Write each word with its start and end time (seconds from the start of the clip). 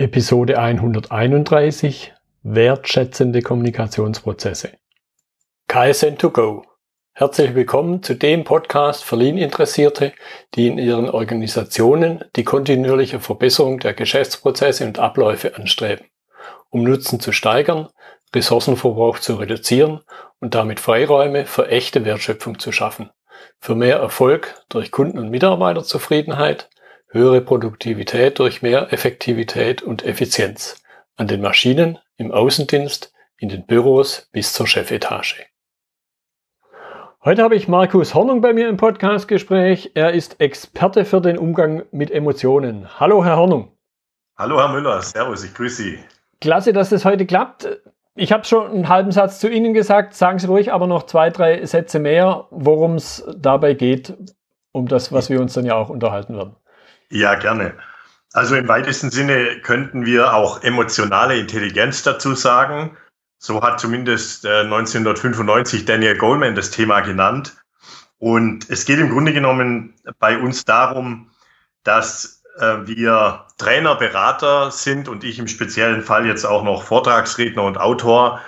Episode 0.00 0.56
131 0.60 2.12
Wertschätzende 2.44 3.42
Kommunikationsprozesse. 3.42 4.74
KSN2Go. 5.68 6.62
Herzlich 7.14 7.56
willkommen 7.56 8.04
zu 8.04 8.14
dem 8.14 8.44
Podcast 8.44 9.02
für 9.02 9.16
Lean-Interessierte, 9.16 10.12
die 10.54 10.68
in 10.68 10.78
ihren 10.78 11.10
Organisationen 11.10 12.24
die 12.36 12.44
kontinuierliche 12.44 13.18
Verbesserung 13.18 13.80
der 13.80 13.92
Geschäftsprozesse 13.92 14.86
und 14.86 15.00
Abläufe 15.00 15.56
anstreben, 15.56 16.06
um 16.70 16.84
Nutzen 16.84 17.18
zu 17.18 17.32
steigern, 17.32 17.88
Ressourcenverbrauch 18.32 19.18
zu 19.18 19.34
reduzieren 19.34 20.02
und 20.38 20.54
damit 20.54 20.78
Freiräume 20.78 21.44
für 21.44 21.70
echte 21.70 22.04
Wertschöpfung 22.04 22.60
zu 22.60 22.70
schaffen, 22.70 23.10
für 23.58 23.74
mehr 23.74 23.96
Erfolg 23.96 24.62
durch 24.68 24.92
Kunden- 24.92 25.18
und 25.18 25.30
Mitarbeiterzufriedenheit, 25.30 26.70
höhere 27.10 27.40
Produktivität 27.40 28.38
durch 28.38 28.60
mehr 28.60 28.92
Effektivität 28.92 29.82
und 29.82 30.04
Effizienz 30.04 30.82
an 31.16 31.26
den 31.26 31.40
Maschinen, 31.40 31.98
im 32.16 32.32
Außendienst, 32.32 33.12
in 33.38 33.48
den 33.48 33.66
Büros 33.66 34.28
bis 34.32 34.52
zur 34.52 34.66
Chefetage. 34.66 35.46
Heute 37.24 37.42
habe 37.42 37.56
ich 37.56 37.66
Markus 37.66 38.14
Hornung 38.14 38.40
bei 38.40 38.52
mir 38.52 38.68
im 38.68 38.76
Podcastgespräch. 38.76 39.92
Er 39.94 40.12
ist 40.12 40.40
Experte 40.40 41.04
für 41.04 41.20
den 41.20 41.38
Umgang 41.38 41.82
mit 41.90 42.10
Emotionen. 42.10 43.00
Hallo, 43.00 43.24
Herr 43.24 43.36
Hornung. 43.36 43.72
Hallo, 44.36 44.58
Herr 44.58 44.68
Müller. 44.68 45.00
Servus, 45.02 45.44
ich 45.44 45.54
grüße 45.54 45.82
Sie. 45.82 45.98
Klasse, 46.40 46.72
dass 46.72 46.90
das 46.90 47.04
heute 47.04 47.26
klappt. 47.26 47.80
Ich 48.14 48.32
habe 48.32 48.44
schon 48.44 48.70
einen 48.70 48.88
halben 48.88 49.12
Satz 49.12 49.40
zu 49.40 49.48
Ihnen 49.48 49.74
gesagt. 49.74 50.14
Sagen 50.14 50.38
Sie 50.38 50.46
ruhig 50.46 50.72
aber 50.72 50.86
noch 50.86 51.04
zwei, 51.04 51.30
drei 51.30 51.64
Sätze 51.64 51.98
mehr, 51.98 52.46
worum 52.50 52.94
es 52.94 53.24
dabei 53.36 53.74
geht, 53.74 54.14
um 54.72 54.86
das, 54.86 55.10
was 55.12 55.30
wir 55.30 55.40
uns 55.40 55.54
dann 55.54 55.64
ja 55.64 55.74
auch 55.74 55.88
unterhalten 55.88 56.36
werden. 56.36 56.56
Ja, 57.10 57.34
gerne. 57.34 57.74
Also 58.32 58.54
im 58.56 58.68
weitesten 58.68 59.10
Sinne 59.10 59.60
könnten 59.60 60.04
wir 60.04 60.34
auch 60.34 60.62
emotionale 60.62 61.38
Intelligenz 61.38 62.02
dazu 62.02 62.34
sagen. 62.34 62.96
So 63.38 63.62
hat 63.62 63.80
zumindest 63.80 64.44
äh, 64.44 64.60
1995 64.60 65.84
Daniel 65.84 66.18
Goleman 66.18 66.54
das 66.54 66.70
Thema 66.70 67.00
genannt. 67.00 67.56
Und 68.18 68.68
es 68.68 68.84
geht 68.84 68.98
im 68.98 69.10
Grunde 69.10 69.32
genommen 69.32 69.94
bei 70.18 70.36
uns 70.36 70.64
darum, 70.64 71.30
dass 71.84 72.42
äh, 72.58 72.86
wir 72.86 73.46
Trainer, 73.56 73.94
Berater 73.94 74.70
sind 74.70 75.08
und 75.08 75.24
ich 75.24 75.38
im 75.38 75.48
speziellen 75.48 76.02
Fall 76.02 76.26
jetzt 76.26 76.44
auch 76.44 76.64
noch 76.64 76.82
Vortragsredner 76.82 77.62
und 77.62 77.78
Autor, 77.78 78.40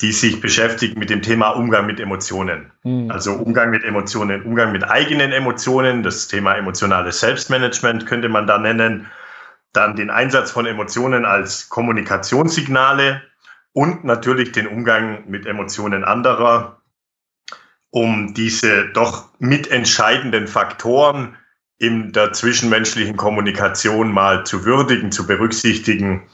die 0.00 0.12
sich 0.12 0.40
beschäftigen 0.40 0.98
mit 0.98 1.10
dem 1.10 1.22
Thema 1.22 1.50
Umgang 1.50 1.86
mit 1.86 1.98
Emotionen. 1.98 2.70
Mhm. 2.84 3.10
Also 3.10 3.32
Umgang 3.34 3.70
mit 3.70 3.82
Emotionen, 3.82 4.42
Umgang 4.42 4.72
mit 4.72 4.84
eigenen 4.84 5.32
Emotionen, 5.32 6.02
das 6.02 6.28
Thema 6.28 6.54
emotionales 6.54 7.20
Selbstmanagement 7.20 8.06
könnte 8.06 8.28
man 8.28 8.46
da 8.46 8.58
nennen. 8.58 9.06
Dann 9.72 9.96
den 9.96 10.10
Einsatz 10.10 10.50
von 10.50 10.66
Emotionen 10.66 11.24
als 11.24 11.68
Kommunikationssignale 11.68 13.22
und 13.72 14.04
natürlich 14.04 14.52
den 14.52 14.66
Umgang 14.66 15.28
mit 15.28 15.46
Emotionen 15.46 16.04
anderer, 16.04 16.80
um 17.90 18.34
diese 18.34 18.88
doch 18.90 19.28
mitentscheidenden 19.38 20.46
Faktoren 20.46 21.36
in 21.78 22.12
der 22.12 22.32
zwischenmenschlichen 22.32 23.16
Kommunikation 23.16 24.12
mal 24.12 24.44
zu 24.44 24.64
würdigen, 24.64 25.12
zu 25.12 25.26
berücksichtigen 25.26 26.28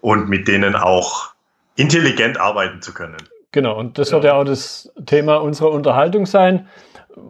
und 0.00 0.28
mit 0.28 0.48
denen 0.48 0.74
auch 0.74 1.32
intelligent 1.76 2.38
arbeiten 2.38 2.82
zu 2.82 2.92
können. 2.92 3.16
Genau, 3.52 3.78
und 3.78 3.98
das 3.98 4.10
ja. 4.10 4.14
wird 4.14 4.24
ja 4.24 4.34
auch 4.34 4.44
das 4.44 4.92
Thema 5.06 5.36
unserer 5.36 5.70
Unterhaltung 5.70 6.26
sein. 6.26 6.68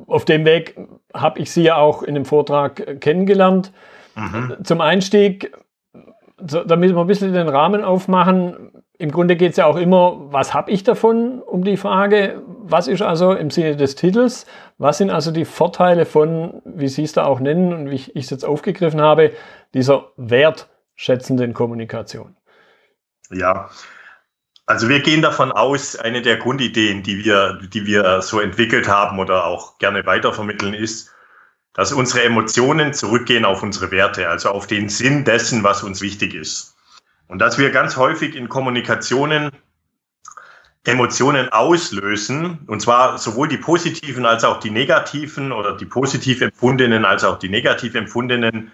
Auf 0.07 0.25
dem 0.25 0.45
Weg 0.45 0.77
habe 1.15 1.39
ich 1.41 1.51
Sie 1.51 1.63
ja 1.63 1.77
auch 1.77 2.03
in 2.03 2.15
dem 2.15 2.25
Vortrag 2.25 3.01
kennengelernt. 3.01 3.73
Mhm. 4.17 4.57
Zum 4.63 4.81
Einstieg, 4.81 5.53
damit 6.37 6.95
wir 6.95 7.01
ein 7.01 7.07
bisschen 7.07 7.33
den 7.33 7.49
Rahmen 7.49 7.83
aufmachen, 7.83 8.71
im 8.99 9.11
Grunde 9.11 9.37
geht 9.37 9.53
es 9.53 9.57
ja 9.57 9.65
auch 9.65 9.79
immer, 9.79 10.31
was 10.31 10.53
habe 10.53 10.71
ich 10.71 10.85
davon, 10.85 11.41
um 11.41 11.65
die 11.65 11.79
Frage, 11.79 12.43
was 12.47 12.87
ist 12.87 13.01
also 13.01 13.33
im 13.33 13.49
Sinne 13.49 13.75
des 13.75 13.95
Titels, 13.95 14.45
was 14.77 14.99
sind 14.99 15.09
also 15.09 15.31
die 15.31 15.47
Vorteile 15.47 16.05
von, 16.05 16.61
wie 16.67 16.89
Sie 16.89 17.05
es 17.05 17.15
da 17.15 17.25
auch 17.25 17.41
nennen 17.41 17.73
und 17.73 17.91
wie 17.91 17.95
ich 17.95 18.15
es 18.15 18.29
jetzt 18.29 18.45
aufgegriffen 18.45 19.01
habe, 19.01 19.33
dieser 19.73 20.09
wertschätzenden 20.19 21.55
Kommunikation. 21.55 22.37
Ja, 23.31 23.71
also 24.71 24.89
wir 24.89 25.01
gehen 25.01 25.21
davon 25.21 25.51
aus, 25.51 25.97
eine 25.97 26.23
der 26.23 26.37
Grundideen, 26.37 27.03
die 27.03 27.25
wir, 27.25 27.55
die 27.55 27.87
wir 27.87 28.23
so 28.23 28.39
entwickelt 28.39 28.87
haben 28.87 29.19
oder 29.19 29.45
auch 29.45 29.79
gerne 29.79 30.07
weitervermitteln, 30.07 30.75
ist, 30.75 31.11
dass 31.75 31.93
unsere 31.93 32.23
Emotionen 32.23 32.95
zurückgehen 32.95 33.45
auf 33.45 33.65
unsere 33.65 33.91
Werte, 33.91 34.29
also 34.29 34.51
auf 34.51 34.69
den 34.69 34.89
Sinn 34.89 35.25
dessen, 35.25 35.65
was 35.65 35.83
uns 35.83 36.01
wichtig 36.01 36.35
ist. 36.35 36.77
Und 37.27 37.41
dass 37.41 37.59
wir 37.59 37.71
ganz 37.71 37.97
häufig 37.97 38.37
in 38.37 38.49
Kommunikationen 38.49 39.51
Emotionen 40.85 41.49
auslösen, 41.49 42.61
und 42.69 42.81
zwar 42.81 43.19
sowohl 43.19 43.49
die 43.49 43.57
positiven 43.57 44.25
als 44.25 44.45
auch 44.45 44.61
die 44.61 44.71
negativen 44.71 45.51
oder 45.51 45.77
die 45.77 45.85
positiv 45.85 46.43
empfundenen 46.43 47.05
als 47.05 47.25
auch 47.25 47.41
die 47.41 47.49
negativ 47.49 47.97
empfundenen 47.97 48.71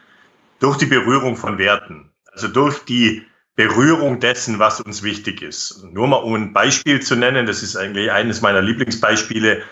durch 0.60 0.76
die 0.76 0.86
Berührung 0.86 1.36
von 1.36 1.56
Werten. 1.56 2.10
Also 2.32 2.48
durch 2.48 2.84
die 2.84 3.24
Berührung 3.56 4.20
dessen, 4.20 4.58
was 4.58 4.80
uns 4.82 5.02
wichtig 5.02 5.40
ist. 5.42 5.82
Nur 5.90 6.06
mal 6.06 6.16
um 6.16 6.34
ein 6.34 6.52
Beispiel 6.52 7.00
zu 7.00 7.16
nennen, 7.16 7.46
das 7.46 7.62
ist 7.62 7.74
eigentlich 7.74 8.12
eines 8.12 8.42
meiner 8.42 8.60
Lieblingsbeispiele. 8.60 9.62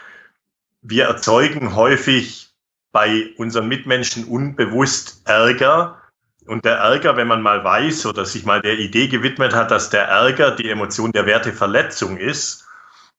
Wir 0.80 1.04
erzeugen 1.04 1.76
häufig 1.76 2.50
bei 2.92 3.34
unseren 3.36 3.68
Mitmenschen 3.68 4.24
unbewusst 4.24 5.20
Ärger. 5.26 6.00
Und 6.46 6.64
der 6.64 6.76
Ärger, 6.76 7.16
wenn 7.16 7.28
man 7.28 7.42
mal 7.42 7.62
weiß 7.62 8.06
oder 8.06 8.24
sich 8.24 8.44
mal 8.44 8.62
der 8.62 8.78
Idee 8.78 9.08
gewidmet 9.08 9.54
hat, 9.54 9.70
dass 9.70 9.90
der 9.90 10.04
Ärger 10.04 10.52
die 10.52 10.70
Emotion 10.70 11.12
der 11.12 11.26
Werteverletzung 11.26 12.16
ist, 12.16 12.66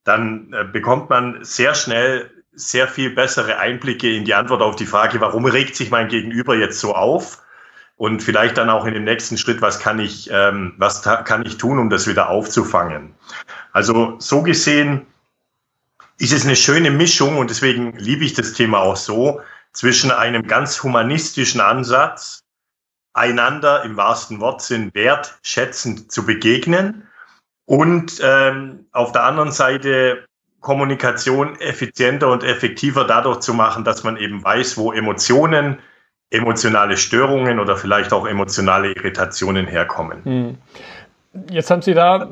dann 0.03 0.51
äh, 0.53 0.63
bekommt 0.63 1.09
man 1.09 1.43
sehr 1.43 1.75
schnell 1.75 2.31
sehr 2.53 2.87
viel 2.87 3.09
bessere 3.09 3.57
Einblicke 3.57 4.09
in 4.15 4.25
die 4.25 4.33
Antwort 4.33 4.61
auf 4.61 4.75
die 4.75 4.85
Frage, 4.85 5.19
warum 5.19 5.45
regt 5.45 5.75
sich 5.75 5.91
mein 5.91 6.07
Gegenüber 6.07 6.55
jetzt 6.55 6.79
so 6.79 6.95
auf? 6.95 7.43
Und 7.97 8.21
vielleicht 8.21 8.57
dann 8.57 8.69
auch 8.69 8.85
in 8.85 8.93
dem 8.93 9.05
nächsten 9.05 9.37
Schritt, 9.37 9.61
was 9.61 9.79
kann 9.79 9.99
ich, 9.99 10.29
ähm, 10.31 10.73
was 10.77 11.01
kann 11.01 11.45
ich 11.45 11.57
tun, 11.57 11.79
um 11.79 11.89
das 11.89 12.07
wieder 12.07 12.29
aufzufangen. 12.29 13.15
Also 13.71 14.15
so 14.19 14.41
gesehen 14.41 15.05
ist 16.17 16.33
es 16.33 16.45
eine 16.45 16.55
schöne 16.55 16.91
Mischung 16.91 17.37
und 17.37 17.49
deswegen 17.49 17.93
liebe 17.97 18.25
ich 18.25 18.33
das 18.33 18.53
Thema 18.53 18.79
auch 18.79 18.95
so 18.95 19.41
zwischen 19.71 20.11
einem 20.11 20.47
ganz 20.47 20.81
humanistischen 20.81 21.61
Ansatz, 21.61 22.41
einander 23.13 23.83
im 23.83 23.95
wahrsten 23.95 24.41
Wortsinn 24.41 24.93
wertschätzend 24.93 26.11
zu 26.11 26.25
begegnen 26.25 27.07
und 27.65 28.19
ähm, 28.21 28.87
auf 28.91 29.11
der 29.13 29.23
anderen 29.23 29.51
Seite 29.51 30.25
Kommunikation 30.59 31.59
effizienter 31.59 32.29
und 32.29 32.43
effektiver 32.43 33.05
dadurch 33.05 33.39
zu 33.39 33.53
machen, 33.53 33.83
dass 33.83 34.03
man 34.03 34.17
eben 34.17 34.43
weiß, 34.43 34.77
wo 34.77 34.91
Emotionen 34.91 35.79
emotionale 36.29 36.97
Störungen 36.97 37.59
oder 37.59 37.77
vielleicht 37.77 38.13
auch 38.13 38.25
emotionale 38.27 38.91
Irritationen 38.93 39.67
herkommen. 39.67 40.23
Hm. 40.23 40.57
Jetzt 41.49 41.69
haben 41.69 41.81
Sie 41.81 41.93
da 41.93 42.29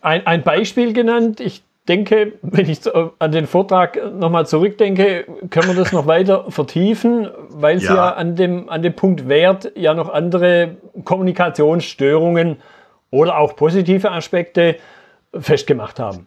ein, 0.00 0.26
ein 0.26 0.42
Beispiel 0.42 0.92
genannt. 0.92 1.40
Ich 1.40 1.62
denke, 1.88 2.32
wenn 2.42 2.68
ich 2.68 2.80
an 3.18 3.32
den 3.32 3.46
Vortrag 3.46 3.98
nochmal 4.14 4.46
zurückdenke, 4.46 5.26
können 5.50 5.68
wir 5.68 5.74
das 5.74 5.92
noch 5.92 6.06
weiter 6.06 6.50
vertiefen, 6.50 7.28
weil 7.50 7.78
Sie 7.78 7.86
ja, 7.86 7.94
ja 7.94 8.10
an, 8.14 8.36
dem, 8.36 8.68
an 8.68 8.82
dem 8.82 8.94
Punkt 8.94 9.28
Wert 9.28 9.72
ja 9.74 9.94
noch 9.94 10.12
andere 10.12 10.76
Kommunikationsstörungen 11.04 12.56
oder 13.10 13.38
auch 13.38 13.56
positive 13.56 14.10
Aspekte 14.10 14.76
festgemacht 15.38 15.98
haben. 15.98 16.26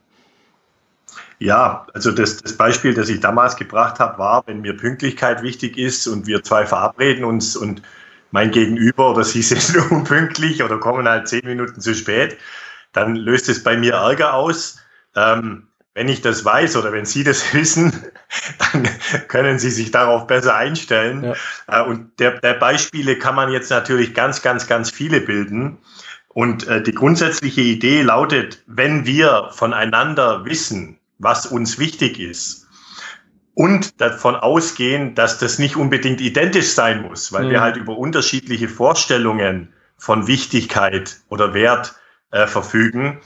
Ja, 1.39 1.85
also 1.93 2.11
das, 2.11 2.37
das 2.37 2.57
Beispiel, 2.57 2.93
das 2.93 3.09
ich 3.09 3.19
damals 3.19 3.55
gebracht 3.55 3.99
habe, 3.99 4.17
war, 4.17 4.43
wenn 4.47 4.61
mir 4.61 4.75
Pünktlichkeit 4.75 5.43
wichtig 5.43 5.77
ist 5.77 6.07
und 6.07 6.25
wir 6.25 6.43
zwei 6.43 6.65
verabreden 6.65 7.23
uns 7.23 7.55
und 7.55 7.83
mein 8.31 8.51
Gegenüber 8.51 9.11
oder 9.11 9.23
sie 9.23 9.41
sind 9.43 9.91
unpünktlich 9.91 10.63
oder 10.63 10.79
kommen 10.79 11.07
halt 11.07 11.27
zehn 11.27 11.45
Minuten 11.45 11.79
zu 11.79 11.93
spät, 11.93 12.37
dann 12.91 13.15
löst 13.15 13.49
es 13.49 13.63
bei 13.63 13.77
mir 13.77 13.93
Ärger 13.93 14.33
aus. 14.33 14.79
Ähm, 15.15 15.67
wenn 15.93 16.09
ich 16.09 16.21
das 16.21 16.45
weiß 16.45 16.75
oder 16.75 16.91
wenn 16.91 17.05
Sie 17.05 17.23
das 17.23 17.53
wissen, 17.53 17.91
dann 18.59 18.87
können 19.27 19.57
Sie 19.57 19.71
sich 19.71 19.89
darauf 19.89 20.27
besser 20.27 20.55
einstellen. 20.55 21.23
Ja. 21.67 21.81
Äh, 21.81 21.87
und 21.87 22.19
der, 22.19 22.39
der 22.39 22.53
Beispiele 22.53 23.17
kann 23.17 23.33
man 23.33 23.51
jetzt 23.51 23.71
natürlich 23.71 24.13
ganz, 24.13 24.43
ganz, 24.43 24.67
ganz 24.67 24.91
viele 24.91 25.21
bilden. 25.21 25.79
Und 26.29 26.67
äh, 26.67 26.83
die 26.83 26.91
grundsätzliche 26.91 27.61
Idee 27.61 28.03
lautet, 28.03 28.61
wenn 28.67 29.07
wir 29.07 29.49
voneinander 29.53 30.45
wissen, 30.45 30.99
was 31.19 31.45
uns 31.45 31.79
wichtig 31.79 32.19
ist. 32.19 32.67
Und 33.53 33.99
davon 34.01 34.35
ausgehen, 34.35 35.15
dass 35.15 35.39
das 35.39 35.57
nicht 35.57 35.75
unbedingt 35.75 36.21
identisch 36.21 36.73
sein 36.73 37.01
muss, 37.01 37.33
weil 37.33 37.45
mhm. 37.45 37.49
wir 37.49 37.61
halt 37.61 37.77
über 37.77 37.97
unterschiedliche 37.97 38.69
Vorstellungen 38.69 39.73
von 39.97 40.27
Wichtigkeit 40.27 41.17
oder 41.29 41.53
Wert 41.55 41.95
äh, 42.31 42.45
verfügen, 42.45 43.19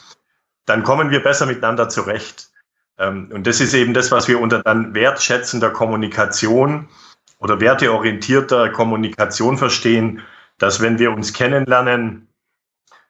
dann 0.66 0.84
kommen 0.84 1.10
wir 1.10 1.22
besser 1.22 1.46
miteinander 1.46 1.90
zurecht. 1.90 2.50
Ähm, 2.98 3.30
und 3.34 3.46
das 3.46 3.60
ist 3.60 3.74
eben 3.74 3.94
das, 3.94 4.12
was 4.12 4.28
wir 4.28 4.40
unter 4.40 4.64
dann 4.64 4.96
wertschätzender 4.96 5.72
Kommunikation 5.72 6.88
oder 7.40 7.60
werteorientierter 7.60 8.70
Kommunikation 8.70 9.58
verstehen, 9.58 10.22
dass 10.60 10.80
wenn 10.80 11.00
wir 11.00 11.12
uns 11.12 11.34
kennenlernen, 11.34 12.28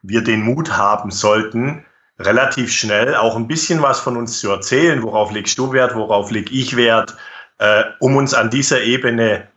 wir 0.01 0.23
den 0.23 0.41
Mut 0.41 0.71
haben 0.75 1.11
sollten, 1.11 1.85
relativ 2.25 2.71
schnell 2.71 3.15
auch 3.15 3.35
ein 3.35 3.47
bisschen 3.47 3.81
was 3.81 3.99
von 3.99 4.17
uns 4.17 4.39
zu 4.39 4.49
erzählen, 4.49 5.03
worauf 5.03 5.31
legst 5.31 5.57
du 5.57 5.73
Wert, 5.73 5.95
worauf 5.95 6.31
leg 6.31 6.51
ich 6.51 6.75
Wert, 6.75 7.15
äh, 7.57 7.83
um 7.99 8.15
uns 8.15 8.33
an 8.33 8.49
dieser 8.49 8.81
Ebene 8.81 9.47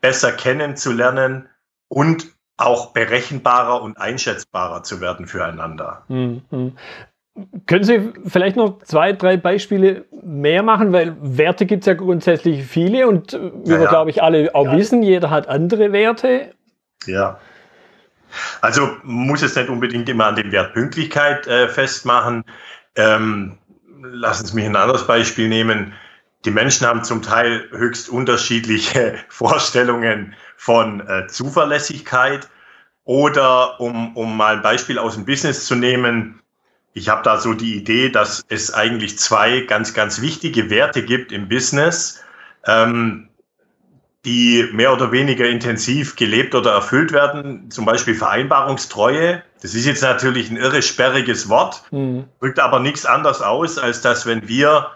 besser 0.00 0.32
kennenzulernen 0.32 1.48
und 1.88 2.26
auch 2.56 2.92
berechenbarer 2.92 3.82
und 3.82 3.98
einschätzbarer 3.98 4.82
zu 4.82 5.00
werden 5.00 5.26
füreinander. 5.26 6.02
Mhm. 6.08 6.42
Können 7.66 7.84
Sie 7.84 8.12
vielleicht 8.26 8.56
noch 8.56 8.82
zwei, 8.82 9.12
drei 9.12 9.36
Beispiele 9.36 10.04
mehr 10.22 10.62
machen? 10.62 10.92
Weil 10.92 11.16
Werte 11.20 11.64
gibt 11.64 11.82
es 11.82 11.86
ja 11.86 11.94
grundsätzlich 11.94 12.64
viele 12.64 13.08
und 13.08 13.32
wie 13.32 13.70
ja, 13.70 13.80
wir, 13.80 13.86
glaube 13.86 14.10
ich, 14.10 14.22
alle 14.22 14.54
auch 14.54 14.66
ja. 14.66 14.76
wissen, 14.76 15.02
jeder 15.02 15.30
hat 15.30 15.48
andere 15.48 15.92
Werte. 15.92 16.52
Ja. 17.06 17.38
Also 18.60 18.96
muss 19.02 19.42
es 19.42 19.56
nicht 19.56 19.68
unbedingt 19.68 20.08
immer 20.08 20.26
an 20.26 20.36
dem 20.36 20.52
Wert 20.52 20.74
Pünktlichkeit 20.74 21.46
äh, 21.46 21.68
festmachen. 21.68 22.44
Ähm, 22.96 23.58
lassen 24.02 24.46
Sie 24.46 24.54
mich 24.54 24.66
ein 24.66 24.76
anderes 24.76 25.06
Beispiel 25.06 25.48
nehmen. 25.48 25.92
Die 26.44 26.50
Menschen 26.50 26.86
haben 26.86 27.04
zum 27.04 27.22
Teil 27.22 27.68
höchst 27.70 28.08
unterschiedliche 28.08 29.16
Vorstellungen 29.28 30.34
von 30.56 31.06
äh, 31.06 31.26
Zuverlässigkeit. 31.26 32.48
Oder 33.04 33.80
um, 33.80 34.16
um 34.16 34.36
mal 34.36 34.56
ein 34.56 34.62
Beispiel 34.62 34.98
aus 34.98 35.14
dem 35.14 35.24
Business 35.24 35.66
zu 35.66 35.74
nehmen, 35.74 36.40
ich 36.92 37.08
habe 37.08 37.22
da 37.22 37.38
so 37.38 37.54
die 37.54 37.76
Idee, 37.76 38.08
dass 38.08 38.44
es 38.48 38.74
eigentlich 38.74 39.18
zwei 39.18 39.60
ganz, 39.60 39.94
ganz 39.94 40.20
wichtige 40.20 40.70
Werte 40.70 41.04
gibt 41.04 41.32
im 41.32 41.48
Business. 41.48 42.22
Ähm, 42.66 43.29
die 44.24 44.68
mehr 44.72 44.92
oder 44.92 45.12
weniger 45.12 45.48
intensiv 45.48 46.16
gelebt 46.16 46.54
oder 46.54 46.72
erfüllt 46.72 47.12
werden, 47.12 47.70
zum 47.70 47.86
Beispiel 47.86 48.14
Vereinbarungstreue. 48.14 49.42
Das 49.62 49.74
ist 49.74 49.86
jetzt 49.86 50.02
natürlich 50.02 50.50
ein 50.50 50.56
irre 50.56 50.82
sperriges 50.82 51.48
Wort, 51.48 51.82
mhm. 51.90 52.24
drückt 52.40 52.58
aber 52.58 52.80
nichts 52.80 53.06
anderes 53.06 53.40
aus, 53.40 53.78
als 53.78 54.02
dass 54.02 54.26
wenn 54.26 54.46
wir 54.46 54.90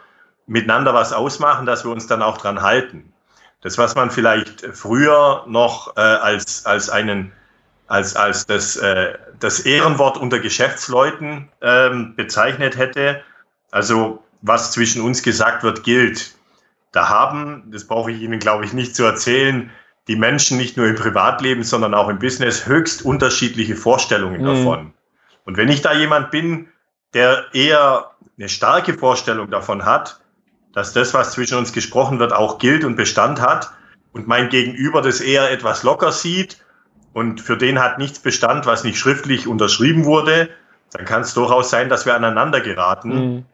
miteinander 0.47 0.93
was 0.93 1.12
ausmachen, 1.12 1.65
dass 1.65 1.85
wir 1.85 1.91
uns 1.91 2.06
dann 2.06 2.23
auch 2.23 2.37
dran 2.37 2.61
halten. 2.61 3.12
Das, 3.62 3.79
was 3.79 3.94
man 3.94 4.11
vielleicht 4.11 4.61
früher 4.75 5.44
noch 5.47 5.97
äh, 5.97 6.00
als, 6.00 6.67
als 6.67 6.91
einen 6.91 7.32
als, 7.87 8.17
als 8.17 8.47
das, 8.47 8.77
äh, 8.77 9.15
das 9.41 9.61
Ehrenwort 9.61 10.17
unter 10.17 10.38
Geschäftsleuten 10.38 11.49
ähm, 11.61 12.15
bezeichnet 12.17 12.77
hätte. 12.77 13.23
Also 13.70 14.23
was 14.43 14.73
zwischen 14.73 15.03
uns 15.03 15.23
gesagt 15.23 15.62
wird, 15.62 15.85
gilt. 15.85 16.35
Da 16.94 17.08
haben, 17.08 17.64
das 17.73 17.88
brauche 17.88 18.12
ich 18.12 18.23
Ihnen, 18.23 18.38
glaube 18.38 18.64
ich, 18.64 18.73
nicht 18.73 18.94
zu 18.94 19.02
erzählen, 19.02 19.69
die 20.06 20.14
Menschen 20.14 20.56
nicht 20.58 20.76
nur 20.76 20.87
im 20.87 20.94
Privatleben, 20.94 21.64
sondern 21.64 21.93
auch 21.93 22.08
im 22.08 22.20
Business 22.20 22.67
höchst 22.67 23.05
unterschiedliche 23.05 23.75
Vorstellungen 23.75 24.43
mhm. 24.43 24.46
davon. 24.46 24.94
Und 25.44 25.56
wenn 25.56 25.69
ich 25.69 25.82
da 25.82 25.93
jemand 25.93 26.31
bin, 26.31 26.69
der 27.12 27.46
eher 27.52 28.12
eine 28.38 28.49
starke 28.49 28.94
Vorstellung 28.94 29.50
davon 29.50 29.85
hat, 29.85 30.20
dass 30.73 30.93
das, 30.93 31.12
was 31.14 31.32
zwischen 31.32 31.58
uns 31.58 31.73
gesprochen 31.73 32.20
wird, 32.20 32.32
auch 32.32 32.58
gilt 32.58 32.85
und 32.85 32.94
Bestand 32.94 33.41
hat 33.41 33.73
und 34.12 34.29
mein 34.29 34.49
Gegenüber 34.49 35.02
das 35.02 35.20
eher 35.20 35.50
etwas 35.50 35.82
locker 35.82 36.12
sieht 36.12 36.64
und 37.12 37.41
für 37.41 37.56
den 37.56 37.81
hat 37.81 37.99
nichts 37.99 38.20
Bestand, 38.20 38.67
was 38.67 38.85
nicht 38.85 38.99
schriftlich 38.99 39.49
unterschrieben 39.49 40.05
wurde, 40.05 40.49
dann 40.93 41.05
kann 41.05 41.23
es 41.23 41.35
durchaus 41.35 41.70
sein, 41.70 41.88
dass 41.88 42.06
wir 42.06 42.14
aneinander 42.14 42.61
geraten, 42.61 43.08
mhm. 43.08 43.44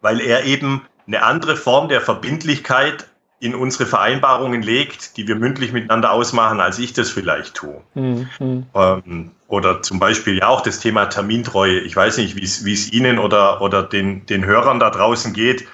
weil 0.00 0.22
er 0.22 0.44
eben 0.44 0.82
eine 1.08 1.22
andere 1.22 1.56
Form 1.56 1.88
der 1.88 2.00
Verbindlichkeit 2.00 3.08
in 3.40 3.54
unsere 3.54 3.86
Vereinbarungen 3.86 4.62
legt, 4.62 5.16
die 5.16 5.26
wir 5.26 5.36
mündlich 5.36 5.72
miteinander 5.72 6.12
ausmachen, 6.12 6.60
als 6.60 6.78
ich 6.78 6.92
das 6.92 7.10
vielleicht 7.10 7.54
tue. 7.54 7.80
Mhm. 7.94 8.28
Ähm, 8.74 9.30
oder 9.46 9.80
zum 9.82 9.98
Beispiel 9.98 10.38
ja 10.38 10.48
auch 10.48 10.60
das 10.60 10.80
Thema 10.80 11.06
Termintreue. 11.06 11.80
Ich 11.80 11.94
weiß 11.94 12.18
nicht, 12.18 12.36
wie 12.36 12.72
es 12.72 12.92
Ihnen 12.92 13.18
oder, 13.18 13.62
oder 13.62 13.82
den, 13.82 14.26
den 14.26 14.44
Hörern 14.44 14.80
da 14.80 14.90
draußen 14.90 15.32
geht. 15.32 15.66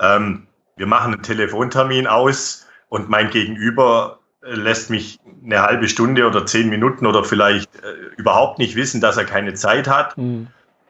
Ähm, 0.00 0.46
wir 0.76 0.86
machen 0.86 1.14
einen 1.14 1.22
Telefontermin 1.22 2.06
aus 2.06 2.66
und 2.88 3.08
mein 3.08 3.30
Gegenüber 3.30 4.18
lässt 4.42 4.90
mich 4.90 5.18
eine 5.42 5.62
halbe 5.62 5.88
Stunde 5.88 6.26
oder 6.26 6.44
zehn 6.46 6.68
Minuten 6.68 7.06
oder 7.06 7.24
vielleicht 7.24 7.74
äh, 7.76 8.16
überhaupt 8.16 8.58
nicht 8.58 8.76
wissen, 8.76 9.00
dass 9.00 9.16
er 9.16 9.24
keine 9.24 9.54
Zeit 9.54 9.88
hat. 9.88 10.18
Mhm. 10.18 10.48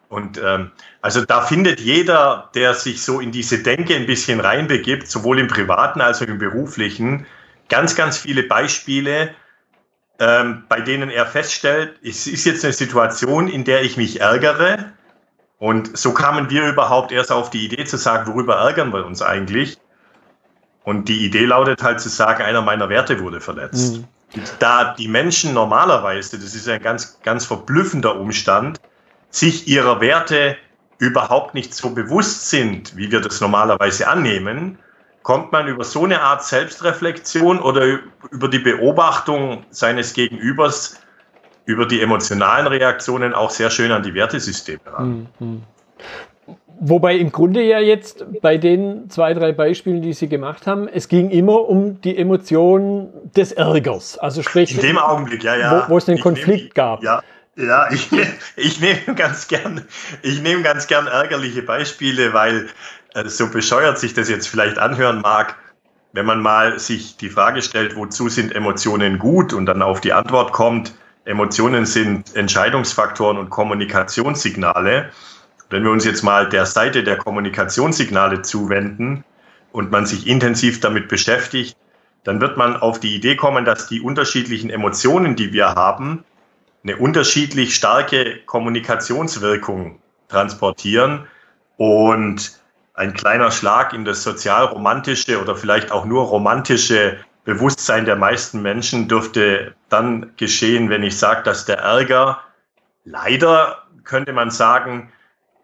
Und 0.09 0.41
ähm, 0.43 0.71
also 1.03 1.25
da 1.25 1.41
findet 1.43 1.81
jeder, 1.81 2.51
der 2.55 2.75
sich 2.75 3.03
so 3.03 3.21
in 3.21 3.33
diese 3.33 3.63
Denke 3.63 3.97
ein 3.97 4.07
bisschen 4.07 4.41
reinbegibt, 4.41 5.09
sowohl 5.09 5.41
im 5.41 5.49
privaten 5.49 6.01
als 6.01 6.23
auch 6.23 6.27
im 6.27 6.39
beruflichen, 6.39 7.27
ganz, 7.69 7.95
ganz 7.95 8.19
viele 8.19 8.45
Beispiele, 8.45 9.35
ähm, 10.19 10.65
bei 10.69 10.81
denen 10.81 11.11
er 11.11 11.27
feststellt, 11.27 11.99
es 12.03 12.27
ist 12.27 12.45
jetzt 12.45 12.65
eine 12.65 12.73
Situation, 12.73 13.49
in 13.49 13.65
der 13.65 13.83
ich 13.83 13.97
mich 13.97 14.21
ärgere. 14.21 14.93
Und 15.59 15.97
so 15.97 16.13
kamen 16.13 16.51
wir 16.51 16.69
überhaupt 16.69 17.11
erst 17.11 17.33
auf 17.33 17.51
die 17.51 17.65
Idee 17.65 17.85
zu 17.85 17.97
sagen, 17.97 18.31
worüber 18.31 18.57
ärgern 18.57 18.93
wir 18.93 19.07
uns 19.07 19.23
eigentlich? 19.23 19.79
Und 20.85 21.09
die 21.09 21.25
Idee 21.25 21.47
lautet 21.47 21.83
halt 21.83 22.01
zu 22.01 22.11
sagen, 22.11 22.43
einer 22.43 22.61
meiner 22.61 22.89
Werte 22.89 23.21
wurde 23.21 23.41
verletzt. 23.41 23.97
Mhm. 23.97 24.05
Da 24.59 24.95
die 24.95 25.09
Menschen 25.09 25.55
normalerweise, 25.55 26.39
das 26.39 26.55
ist 26.55 26.69
ein 26.69 26.83
ganz, 26.83 27.21
ganz 27.23 27.47
verblüffender 27.47 28.17
Umstand, 28.17 28.81
sich 29.35 29.67
ihrer 29.67 30.01
Werte 30.01 30.57
überhaupt 30.99 31.55
nicht 31.55 31.75
so 31.75 31.91
bewusst 31.91 32.51
sind, 32.51 32.97
wie 32.97 33.11
wir 33.11 33.21
das 33.21 33.41
normalerweise 33.41 34.07
annehmen, 34.07 34.79
kommt 35.23 35.51
man 35.51 35.67
über 35.67 35.83
so 35.85 36.05
eine 36.05 36.21
Art 36.21 36.45
Selbstreflexion 36.45 37.59
oder 37.59 37.99
über 38.31 38.49
die 38.49 38.61
Beobachtung 38.61 39.65
seines 39.71 40.13
Gegenübers, 40.13 41.01
über 41.65 41.87
die 41.87 42.01
emotionalen 42.01 42.67
Reaktionen 42.67 43.33
auch 43.35 43.51
sehr 43.51 43.71
schön 43.71 43.91
an 43.91 44.03
die 44.03 44.15
Wertesysteme 44.15 44.81
ran. 44.87 45.29
Mhm. 45.41 45.63
Wobei 46.81 47.17
im 47.17 47.33
Grunde 47.33 47.63
ja 47.63 47.79
jetzt 47.79 48.25
bei 48.43 48.59
den 48.59 49.09
zwei, 49.09 49.33
drei 49.33 49.53
Beispielen, 49.53 50.03
die 50.03 50.13
Sie 50.13 50.29
gemacht 50.29 50.67
haben, 50.67 50.89
es 50.89 51.09
ging 51.09 51.31
immer 51.31 51.69
um 51.69 52.01
die 52.01 52.19
Emotion 52.19 53.09
des 53.35 53.53
Ärgers. 53.53 54.19
Also 54.19 54.43
sprich, 54.43 54.75
in 54.75 54.81
dem 54.81 54.99
Augenblick, 54.99 55.43
ja, 55.43 55.57
ja. 55.57 55.87
Wo, 55.89 55.95
wo 55.95 55.99
es 55.99 56.09
einen 56.09 56.21
Konflikt 56.21 56.65
nehm, 56.65 56.75
gab. 56.75 57.03
Ja, 57.03 57.23
ja, 57.57 57.89
ich, 57.93 58.11
ich 58.57 58.81
nehme 58.81 59.15
ganz 59.15 59.49
gern, 59.49 59.85
ich 60.23 60.41
nehme 60.41 60.63
ganz 60.63 60.87
gern 60.87 61.07
ärgerliche 61.07 61.63
Beispiele, 61.63 62.33
weil 62.33 62.69
äh, 63.15 63.29
so 63.29 63.49
bescheuert 63.49 63.99
sich 63.99 64.15
das 64.15 64.29
jetzt 64.29 64.49
vielleicht 64.49 64.79
anhören 64.79 65.21
mag, 65.21 65.57
wenn 66.13 66.27
man 66.27 66.41
mal 66.41 66.79
sich 66.79 67.17
die 67.17 67.31
Frage 67.31 67.61
stellt, 67.63 67.97
wozu 67.97 68.29
sind 68.29 68.55
Emotionen 68.55 69.19
gut 69.19 69.53
und 69.53 69.67
dann 69.67 69.83
auf 69.83 70.01
die 70.01 70.13
Antwort 70.13 70.53
kommt, 70.53 70.95
Emotionen 71.25 71.87
sind 71.87 72.37
Entscheidungsfaktoren 72.37 73.39
und 73.39 73.51
Kommunikationssignale. 73.51 75.11
Wenn 75.71 75.83
wir 75.83 75.91
uns 75.91 76.05
jetzt 76.05 76.23
mal 76.23 76.49
der 76.49 76.67
Seite 76.67 77.03
der 77.03 77.17
Kommunikationssignale 77.17 78.43
zuwenden 78.43 79.25
und 79.73 79.91
man 79.91 80.07
sich 80.07 80.27
intensiv 80.27 80.81
damit 80.81 81.09
beschäftigt, 81.09 81.77
dann 82.25 82.41
wird 82.41 82.57
man 82.57 82.77
auf 82.77 83.01
die 83.01 83.15
Idee 83.15 83.37
kommen, 83.37 83.65
dass 83.65 83.89
die 83.89 84.01
unterschiedlichen 84.01 84.71
Emotionen, 84.71 85.35
die 85.35 85.53
wir 85.53 85.75
haben, 85.75 86.25
eine 86.85 86.97
unterschiedlich 86.97 87.75
starke 87.75 88.41
Kommunikationswirkung 88.47 90.01
transportieren 90.29 91.27
und 91.77 92.61
ein 92.95 93.15
kleiner 93.15 93.51
Schlag 93.51 93.93
in 93.93 94.05
das 94.05 94.23
sozial-romantische 94.23 95.41
oder 95.41 95.57
vielleicht 95.57 95.91
auch 95.91 96.05
nur 96.05 96.25
romantische 96.25 97.19
Bewusstsein 97.45 98.05
der 98.05 98.17
meisten 98.17 98.63
Menschen 98.63 99.09
dürfte 99.09 99.75
dann 99.89 100.33
geschehen, 100.37 100.89
wenn 100.91 101.03
ich 101.03 101.19
sage, 101.19 101.43
dass 101.43 101.65
der 101.65 101.79
Ärger 101.79 102.41
leider, 103.05 103.83
könnte 104.05 104.33
man 104.33 104.51
sagen, 104.51 105.13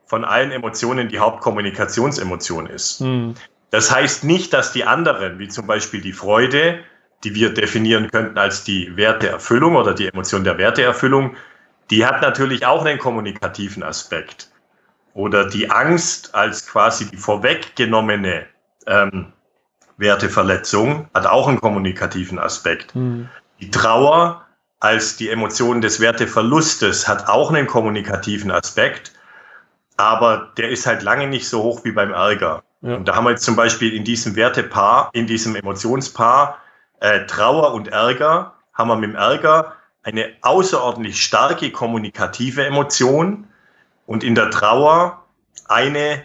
von 0.07 0.25
allen 0.25 0.51
Emotionen 0.51 1.09
die 1.09 1.21
Hauptkommunikationsemotion 1.21 2.67
ist. 2.67 3.01
Mhm. 3.01 3.35
Das 3.71 3.95
heißt 3.95 4.25
nicht, 4.25 4.53
dass 4.53 4.73
die 4.73 4.85
anderen, 4.85 5.39
wie 5.39 5.49
zum 5.49 5.67
Beispiel 5.67 6.01
die 6.01 6.13
Freude, 6.13 6.81
die 7.25 7.35
wir 7.35 7.53
definieren 7.53 8.11
könnten 8.11 8.39
als 8.39 8.65
die 8.65 8.97
Werteerfüllung 8.97 9.77
oder 9.77 9.95
die 9.95 10.09
Emotion 10.09 10.45
der 10.45 10.59
Werteerfüllung, 10.59 11.37
die 11.91 12.07
hat 12.07 12.23
natürlich 12.23 12.65
auch 12.65 12.85
einen 12.85 12.99
kommunikativen 12.99 13.83
Aspekt. 13.83 14.51
Oder 15.13 15.49
die 15.49 15.71
Angst 15.71 16.35
als 16.35 16.67
quasi 16.67 17.11
die 17.11 17.17
vorweggenommene 17.17 18.47
ähm, 18.87 19.33
Werteverletzung 19.97 21.09
hat 21.13 21.27
auch 21.27 21.49
einen 21.49 21.61
kommunikativen 21.61 22.39
Aspekt. 22.39 22.95
Mhm. 22.95 23.29
Die 23.61 23.71
Trauer 23.71 24.47
als 24.79 25.17
die 25.17 25.29
Emotion 25.29 25.83
des 25.83 26.01
Werteverlustes 26.01 27.07
hat 27.07 27.29
auch 27.29 27.53
einen 27.53 27.67
kommunikativen 27.67 28.51
Aspekt, 28.51 29.13
aber 29.99 30.53
der 30.57 30.71
ist 30.71 30.87
halt 30.87 31.03
lange 31.03 31.27
nicht 31.27 31.47
so 31.47 31.63
hoch 31.63 31.85
wie 31.85 31.93
beim 31.93 32.13
Ärger. 32.13 32.63
Ja. 32.81 32.95
Und 32.95 33.07
da 33.07 33.15
haben 33.15 33.25
wir 33.25 33.31
jetzt 33.31 33.45
zum 33.45 33.57
Beispiel 33.57 33.95
in 33.95 34.05
diesem 34.05 34.37
Wertepaar, 34.37 35.11
in 35.13 35.27
diesem 35.27 35.55
Emotionspaar 35.55 36.57
äh, 37.01 37.27
Trauer 37.27 37.75
und 37.75 37.89
Ärger 37.89 38.55
haben 38.75 38.89
wir 38.89 38.97
mit 38.97 39.11
dem 39.11 39.17
Ärger 39.17 39.75
eine 40.03 40.31
außerordentlich 40.43 41.23
starke 41.23 41.71
kommunikative 41.71 42.65
Emotion 42.65 43.47
und 44.07 44.25
in 44.25 44.35
der 44.35 44.51
Trauer 44.51 45.25
eine, 45.69 46.23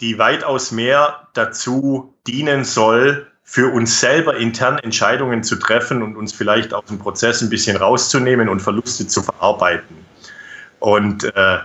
die 0.00 0.18
weitaus 0.18 0.72
mehr 0.72 1.28
dazu 1.34 2.14
dienen 2.26 2.64
soll, 2.64 3.26
für 3.42 3.72
uns 3.72 4.00
selber 4.00 4.36
intern 4.36 4.78
Entscheidungen 4.78 5.42
zu 5.42 5.56
treffen 5.56 6.02
und 6.02 6.16
uns 6.16 6.32
vielleicht 6.32 6.72
aus 6.72 6.84
dem 6.84 6.98
Prozess 6.98 7.42
ein 7.42 7.50
bisschen 7.50 7.76
rauszunehmen 7.76 8.48
und 8.48 8.60
Verluste 8.60 9.08
zu 9.08 9.22
verarbeiten. 9.22 9.96
Und 10.78 11.24
äh, 11.34 11.58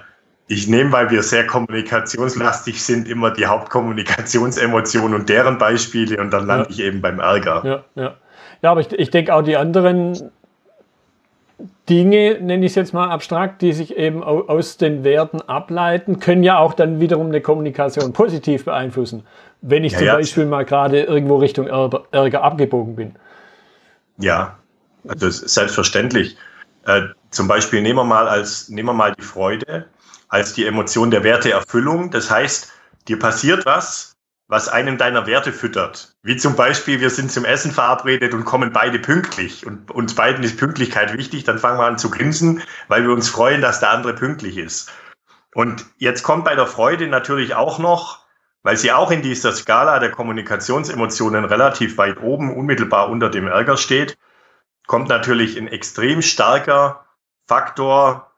ich 0.47 0.67
nehme, 0.67 0.91
weil 0.91 1.11
wir 1.11 1.21
sehr 1.21 1.45
kommunikationslastig 1.45 2.83
sind, 2.83 3.07
immer 3.07 3.31
die 3.31 3.45
Hauptkommunikationsemotionen 3.45 5.13
und 5.13 5.29
deren 5.29 5.57
Beispiele 5.57 6.17
und 6.17 6.31
dann 6.31 6.47
lande 6.47 6.65
ja. 6.65 6.71
ich 6.71 6.79
eben 6.81 7.01
beim 7.01 7.19
Ärger. 7.19 7.63
Ja, 7.63 8.01
ja. 8.01 8.17
Ja 8.61 8.71
aber 8.71 8.81
ich, 8.81 8.91
ich 8.91 9.09
denke 9.09 9.33
auch 9.33 9.41
die 9.41 9.57
anderen 9.57 10.31
Dinge, 11.89 12.39
nenne 12.41 12.65
ich 12.65 12.71
es 12.71 12.75
jetzt 12.75 12.93
mal 12.93 13.09
abstrakt, 13.09 13.61
die 13.61 13.71
sich 13.71 13.95
eben 13.95 14.23
aus 14.23 14.77
den 14.77 15.03
Werten 15.03 15.41
ableiten, 15.41 16.19
können 16.19 16.43
ja 16.43 16.57
auch 16.57 16.73
dann 16.73 16.99
wiederum 16.99 17.27
eine 17.27 17.41
Kommunikation 17.41 18.11
positiv 18.11 18.65
beeinflussen. 18.65 19.25
Wenn 19.61 19.83
ich 19.83 19.93
ja, 19.93 19.99
zum 19.99 20.07
ja. 20.07 20.15
Beispiel 20.15 20.45
mal 20.45 20.65
gerade 20.65 21.03
irgendwo 21.03 21.37
Richtung 21.37 21.67
Ärger 21.67 22.43
abgebogen 22.43 22.95
bin. 22.95 23.15
Ja, 24.17 24.57
also 25.07 25.29
selbstverständlich. 25.29 26.37
Äh, 26.85 27.03
zum 27.29 27.47
Beispiel 27.47 27.81
nehmen 27.81 27.99
wir 27.99 28.03
mal 28.03 28.27
als 28.27 28.69
nehmen 28.69 28.89
wir 28.89 28.93
mal 28.93 29.13
die 29.13 29.23
Freude 29.23 29.85
als 30.27 30.53
die 30.53 30.65
Emotion 30.65 31.11
der 31.11 31.23
Werteerfüllung. 31.23 32.11
Das 32.11 32.29
heißt, 32.29 32.71
dir 33.07 33.19
passiert 33.19 33.65
was, 33.65 34.14
was 34.47 34.69
einem 34.69 34.97
deiner 34.97 35.25
Werte 35.25 35.51
füttert. 35.51 36.15
Wie 36.21 36.37
zum 36.37 36.55
Beispiel, 36.55 36.99
wir 36.99 37.09
sind 37.09 37.31
zum 37.31 37.45
Essen 37.45 37.71
verabredet 37.71 38.33
und 38.33 38.45
kommen 38.45 38.71
beide 38.71 38.99
pünktlich. 38.99 39.65
Und 39.65 39.89
uns 39.89 40.13
beiden 40.13 40.43
ist 40.43 40.57
Pünktlichkeit 40.57 41.17
wichtig, 41.17 41.43
dann 41.45 41.57
fangen 41.57 41.79
wir 41.79 41.87
an 41.87 41.97
zu 41.97 42.11
grinsen, 42.11 42.61
weil 42.87 43.03
wir 43.03 43.11
uns 43.11 43.29
freuen, 43.29 43.61
dass 43.61 43.79
der 43.79 43.89
andere 43.89 44.13
pünktlich 44.13 44.57
ist. 44.57 44.91
Und 45.53 45.85
jetzt 45.97 46.23
kommt 46.23 46.45
bei 46.45 46.53
der 46.53 46.67
Freude 46.67 47.07
natürlich 47.07 47.55
auch 47.55 47.79
noch, 47.79 48.25
weil 48.61 48.77
sie 48.77 48.91
auch 48.91 49.09
in 49.09 49.21
dieser 49.21 49.51
Skala 49.53 49.99
der 49.99 50.11
Kommunikationsemotionen 50.11 51.45
relativ 51.45 51.97
weit 51.97 52.19
oben, 52.19 52.55
unmittelbar 52.55 53.09
unter 53.09 53.29
dem 53.29 53.47
Ärger 53.47 53.77
steht, 53.77 54.17
kommt 54.85 55.07
natürlich 55.07 55.57
ein 55.57 55.67
extrem 55.67 56.21
starker 56.21 57.05
Faktor 57.47 58.31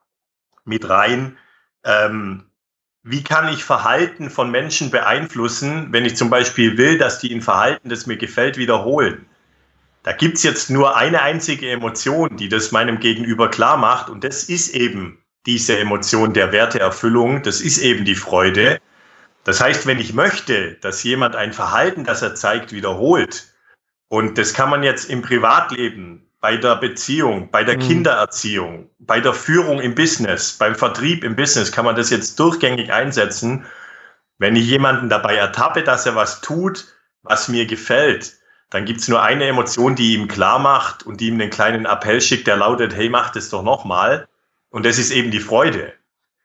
mit 0.64 0.88
rein. 0.90 1.38
Ähm, 1.84 2.47
wie 3.10 3.24
kann 3.24 3.48
ich 3.48 3.64
Verhalten 3.64 4.30
von 4.30 4.52
Menschen 4.52 4.92
beeinflussen, 4.92 5.88
wenn 5.92 6.04
ich 6.04 6.18
zum 6.18 6.30
Beispiel 6.30 6.78
will, 6.78 6.98
dass 6.98 7.20
die 7.20 7.34
ein 7.34 7.42
Verhalten, 7.42 7.88
das 7.88 8.06
mir 8.06 8.18
gefällt, 8.18 8.58
wiederholen? 8.58 9.26
Da 10.04 10.12
gibt's 10.12 10.44
jetzt 10.44 10.70
nur 10.70 10.98
eine 10.98 11.22
einzige 11.22 11.70
Emotion, 11.70 12.36
die 12.36 12.50
das 12.50 12.74
meinem 12.74 13.00
Gegenüber 13.00 13.50
klar 13.50 13.78
macht, 13.78 14.10
und 14.10 14.26
das 14.26 14.44
ist 14.44 14.76
eben 14.76 15.24
diese 15.46 15.80
Emotion 15.80 16.34
der 16.34 16.52
Werteerfüllung, 16.52 17.44
das 17.44 17.62
ist 17.62 17.78
eben 17.78 18.04
die 18.04 18.16
Freude. 18.16 18.82
Das 19.46 19.62
heißt, 19.62 19.88
wenn 19.88 20.00
ich 20.00 20.14
möchte, 20.14 20.74
dass 20.82 21.04
jemand 21.04 21.38
ein 21.38 21.54
Verhalten, 21.54 22.04
das 22.04 22.22
er 22.22 22.36
zeigt, 22.36 22.74
wiederholt, 22.74 23.54
und 24.10 24.38
das 24.38 24.54
kann 24.54 24.70
man 24.70 24.84
jetzt 24.84 25.10
im 25.10 25.22
Privatleben, 25.22 26.27
bei 26.40 26.58
der 26.58 26.76
Beziehung, 26.76 27.50
bei 27.52 27.64
der 27.64 27.78
mhm. 27.78 27.82
Kindererziehung, 27.82 28.90
bei 29.00 29.20
der 29.20 29.34
Führung 29.34 29.80
im 29.80 29.96
Business, 29.96 30.54
beim 30.54 30.76
Vertrieb 30.76 31.24
im 31.24 31.36
Business, 31.36 31.72
kann 31.72 31.86
man 31.86 31.96
das 31.96 32.10
jetzt 32.10 32.40
durchgängig 32.40 32.92
einsetzen. 32.94 33.66
Wenn 34.38 34.56
ich 34.56 34.68
jemanden 34.68 35.10
dabei 35.10 35.36
ertappe, 35.36 35.84
dass 35.84 36.06
er 36.06 36.16
was 36.16 36.42
tut, 36.42 36.86
was 37.24 37.48
mir 37.48 37.66
gefällt, 37.66 38.36
dann 38.70 38.86
gibt's 38.86 39.08
nur 39.08 39.22
eine 39.22 39.46
Emotion, 39.46 39.96
die 39.96 40.14
ihm 40.14 40.28
klar 40.28 40.60
macht 40.60 41.04
und 41.04 41.22
die 41.22 41.30
ihm 41.30 41.40
einen 41.40 41.50
kleinen 41.50 41.86
Appell 41.86 42.22
schickt, 42.22 42.48
der 42.48 42.58
lautet, 42.58 42.96
hey, 42.96 43.10
mach 43.10 43.32
das 43.32 43.50
doch 43.50 43.64
nochmal. 43.64 44.28
Und 44.70 44.86
das 44.86 44.98
ist 44.98 45.12
eben 45.12 45.32
die 45.32 45.40
Freude. 45.40 45.94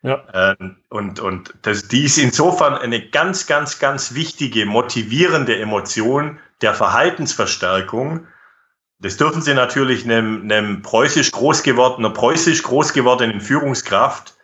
Ja. 0.03 0.25
Ähm, 0.33 0.77
und 0.89 1.21
und 1.21 1.55
das, 1.63 1.89
die 1.89 2.05
ist 2.05 2.19
insofern 2.19 2.75
eine 2.75 3.09
ganz, 3.09 3.47
ganz, 3.47 3.79
ganz 3.79 4.15
wichtige, 4.15 4.67
motivierende 4.67 5.59
Emotion 5.59 6.39
der 6.61 6.75
Verhaltensverstärkung. 6.75 8.27
Das 9.03 9.17
dürfen 9.17 9.43
Sie 9.43 9.53
natürlich 9.53 10.05
einem, 10.05 10.43
einem 10.43 10.81
preußisch 10.81 11.33
groß 11.33 11.65
gewordenen, 11.65 12.07
einer 12.07 12.15
preußisch 12.15 12.63
groß 12.63 12.93
gewordenen 12.93 13.41
Führungskraft, 13.41 14.37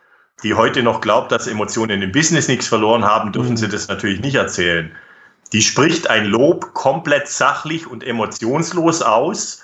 die 0.43 0.55
heute 0.55 0.83
noch 0.83 1.01
glaubt, 1.01 1.31
dass 1.31 1.47
Emotionen 1.47 2.03
im 2.03 2.11
Business 2.11 2.49
nichts 2.49 2.67
verloren 2.67 3.05
haben, 3.05 3.33
dürfen 3.33 3.53
mhm. 3.53 3.57
Sie 3.57 3.69
das 3.69 3.87
natürlich 3.87 4.21
nicht 4.21 4.35
erzählen. 4.35 4.91
Die 5.53 5.63
spricht 5.63 6.11
ein 6.11 6.27
Lob 6.27 6.75
komplett 6.75 7.29
sachlich 7.29 7.87
und 7.87 8.05
emotionslos 8.05 9.01
aus 9.01 9.63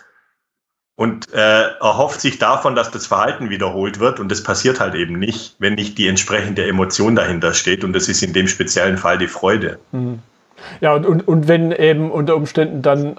und 0.94 1.32
äh, 1.34 1.70
erhofft 1.80 2.20
sich 2.20 2.38
davon, 2.38 2.76
dass 2.76 2.92
das 2.92 3.08
Verhalten 3.08 3.50
wiederholt 3.50 3.98
wird. 3.98 4.20
Und 4.20 4.30
das 4.30 4.44
passiert 4.44 4.78
halt 4.78 4.94
eben 4.94 5.18
nicht, 5.18 5.56
wenn 5.58 5.74
nicht 5.74 5.98
die 5.98 6.06
entsprechende 6.06 6.66
Emotion 6.66 7.16
dahinter 7.16 7.52
steht. 7.52 7.82
Und 7.82 7.94
das 7.94 8.08
ist 8.08 8.22
in 8.22 8.32
dem 8.32 8.46
speziellen 8.46 8.96
Fall 8.96 9.18
die 9.18 9.26
Freude. 9.26 9.80
Mhm. 9.90 10.20
Ja, 10.80 10.94
und, 10.94 11.04
und, 11.04 11.26
und 11.26 11.48
wenn 11.48 11.72
eben 11.72 12.12
unter 12.12 12.36
Umständen 12.36 12.80
dann 12.80 13.16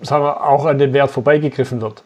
sagen 0.00 0.24
wir, 0.24 0.42
auch 0.42 0.66
an 0.66 0.78
den 0.78 0.92
Wert 0.92 1.10
vorbeigegriffen 1.10 1.80
wird. 1.80 2.02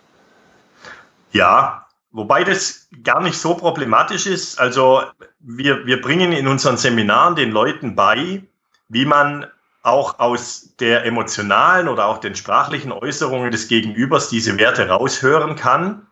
Ja, 1.32 1.86
wobei 2.10 2.44
das 2.44 2.88
gar 3.02 3.20
nicht 3.22 3.38
so 3.38 3.54
problematisch 3.54 4.26
ist. 4.26 4.60
Also 4.60 5.02
wir, 5.40 5.86
wir 5.86 6.00
bringen 6.00 6.32
in 6.32 6.46
unseren 6.46 6.76
Seminaren 6.76 7.36
den 7.36 7.50
Leuten 7.50 7.94
bei, 7.94 8.42
wie 8.88 9.06
man 9.06 9.46
auch 9.82 10.20
aus 10.20 10.76
der 10.78 11.04
emotionalen 11.04 11.88
oder 11.88 12.06
auch 12.06 12.18
den 12.18 12.36
sprachlichen 12.36 12.92
Äußerungen 12.92 13.50
des 13.50 13.68
Gegenübers 13.68 14.28
diese 14.28 14.58
Werte 14.58 14.88
raushören 14.88 15.56
kann. 15.56 16.06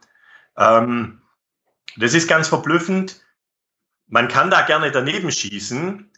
Ähm, 0.57 1.23
das 1.97 2.15
ist 2.15 2.29
ganz 2.29 2.49
verblüffend. 2.49 3.21
Man 4.09 4.29
kann 4.29 4.51
da 4.51 4.63
gerne 4.63 4.91
daneben 4.91 5.31
schießen. 5.31 6.11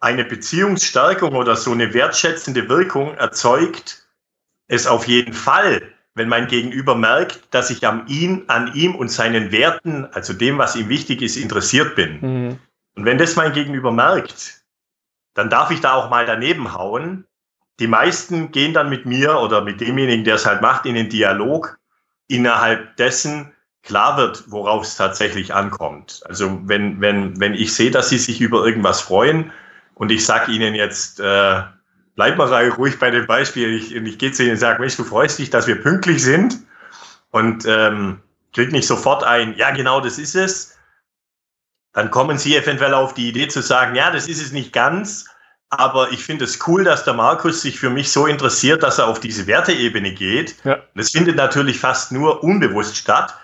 Eine 0.00 0.24
Beziehungsstärkung 0.24 1.34
oder 1.34 1.56
so 1.56 1.72
eine 1.72 1.94
wertschätzende 1.94 2.68
Wirkung 2.68 3.14
erzeugt 3.16 3.99
es 4.70 4.86
auf 4.86 5.06
jeden 5.06 5.32
Fall, 5.32 5.82
wenn 6.14 6.28
mein 6.28 6.46
Gegenüber 6.46 6.94
merkt, 6.94 7.40
dass 7.50 7.70
ich 7.70 7.86
an 7.86 8.06
ihm, 8.06 8.44
an 8.46 8.72
ihm 8.74 8.94
und 8.94 9.10
seinen 9.10 9.52
Werten, 9.52 10.06
also 10.12 10.32
dem, 10.32 10.58
was 10.58 10.76
ihm 10.76 10.88
wichtig 10.88 11.22
ist, 11.22 11.36
interessiert 11.36 11.96
bin. 11.96 12.20
Mhm. 12.20 12.58
Und 12.94 13.04
wenn 13.04 13.18
das 13.18 13.36
mein 13.36 13.52
Gegenüber 13.52 13.90
merkt, 13.90 14.62
dann 15.34 15.50
darf 15.50 15.70
ich 15.70 15.80
da 15.80 15.94
auch 15.94 16.08
mal 16.08 16.24
daneben 16.24 16.72
hauen. 16.72 17.26
Die 17.80 17.88
meisten 17.88 18.52
gehen 18.52 18.72
dann 18.72 18.90
mit 18.90 19.06
mir 19.06 19.40
oder 19.40 19.60
mit 19.60 19.80
demjenigen, 19.80 20.24
der 20.24 20.36
es 20.36 20.46
halt 20.46 20.62
macht, 20.62 20.86
in 20.86 20.94
den 20.94 21.08
Dialog, 21.08 21.78
innerhalb 22.28 22.96
dessen 22.96 23.52
klar 23.82 24.16
wird, 24.16 24.44
worauf 24.50 24.84
es 24.84 24.96
tatsächlich 24.96 25.52
ankommt. 25.52 26.22
Also 26.26 26.60
wenn, 26.64 27.00
wenn, 27.00 27.40
wenn 27.40 27.54
ich 27.54 27.74
sehe, 27.74 27.90
dass 27.90 28.08
sie 28.08 28.18
sich 28.18 28.40
über 28.40 28.64
irgendwas 28.64 29.00
freuen 29.00 29.52
und 29.94 30.12
ich 30.12 30.24
sage 30.24 30.52
ihnen 30.52 30.74
jetzt, 30.74 31.18
äh, 31.18 31.62
bleib 32.16 32.36
mal 32.36 32.68
ruhig 32.70 32.98
bei 32.98 33.10
dem 33.10 33.26
Beispiel. 33.26 33.74
Ich, 33.74 33.94
ich 33.94 34.18
gehe 34.18 34.32
zu 34.32 34.42
ihnen 34.42 34.52
und 34.52 34.58
sage, 34.58 34.80
Mensch, 34.80 34.96
du 34.96 35.04
freust 35.04 35.38
dich, 35.38 35.50
dass 35.50 35.66
wir 35.66 35.80
pünktlich 35.80 36.22
sind 36.22 36.58
und 37.30 37.64
ähm, 37.66 38.20
krieg 38.52 38.72
nicht 38.72 38.86
sofort 38.86 39.24
ein, 39.24 39.56
ja 39.56 39.70
genau, 39.70 40.00
das 40.00 40.18
ist 40.18 40.34
es 40.34 40.76
dann 41.92 42.10
kommen 42.10 42.38
Sie 42.38 42.56
eventuell 42.56 42.94
auf 42.94 43.14
die 43.14 43.28
Idee 43.28 43.48
zu 43.48 43.62
sagen, 43.62 43.94
ja, 43.94 44.10
das 44.10 44.28
ist 44.28 44.40
es 44.40 44.52
nicht 44.52 44.72
ganz, 44.72 45.26
aber 45.70 46.10
ich 46.12 46.24
finde 46.24 46.44
es 46.44 46.66
cool, 46.66 46.84
dass 46.84 47.04
der 47.04 47.14
Markus 47.14 47.62
sich 47.62 47.78
für 47.78 47.90
mich 47.90 48.12
so 48.12 48.26
interessiert, 48.26 48.82
dass 48.82 48.98
er 48.98 49.08
auf 49.08 49.20
diese 49.20 49.46
Werteebene 49.46 50.12
geht. 50.12 50.56
Ja. 50.64 50.78
Das 50.94 51.10
findet 51.10 51.36
natürlich 51.36 51.78
fast 51.78 52.12
nur 52.12 52.42
unbewusst 52.42 52.96
statt. 52.96 53.34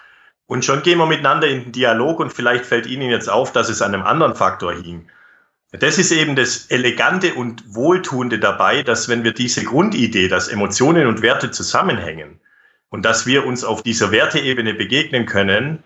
Und 0.46 0.64
schon 0.64 0.82
gehen 0.82 0.98
wir 0.98 1.06
miteinander 1.06 1.48
in 1.48 1.64
den 1.64 1.72
Dialog 1.72 2.20
und 2.20 2.32
vielleicht 2.32 2.66
fällt 2.66 2.86
Ihnen 2.86 3.10
jetzt 3.10 3.28
auf, 3.28 3.52
dass 3.52 3.68
es 3.68 3.82
an 3.82 3.94
einem 3.94 4.04
anderen 4.04 4.36
Faktor 4.36 4.72
hing. 4.74 5.08
Das 5.78 5.98
ist 5.98 6.12
eben 6.12 6.36
das 6.36 6.66
Elegante 6.66 7.34
und 7.34 7.74
Wohltuende 7.74 8.38
dabei, 8.38 8.82
dass 8.82 9.08
wenn 9.08 9.24
wir 9.24 9.32
diese 9.32 9.64
Grundidee, 9.64 10.28
dass 10.28 10.48
Emotionen 10.48 11.06
und 11.06 11.22
Werte 11.22 11.50
zusammenhängen 11.50 12.40
und 12.90 13.04
dass 13.04 13.26
wir 13.26 13.46
uns 13.46 13.64
auf 13.64 13.82
dieser 13.82 14.10
Werteebene 14.10 14.74
begegnen 14.74 15.26
können, 15.26 15.82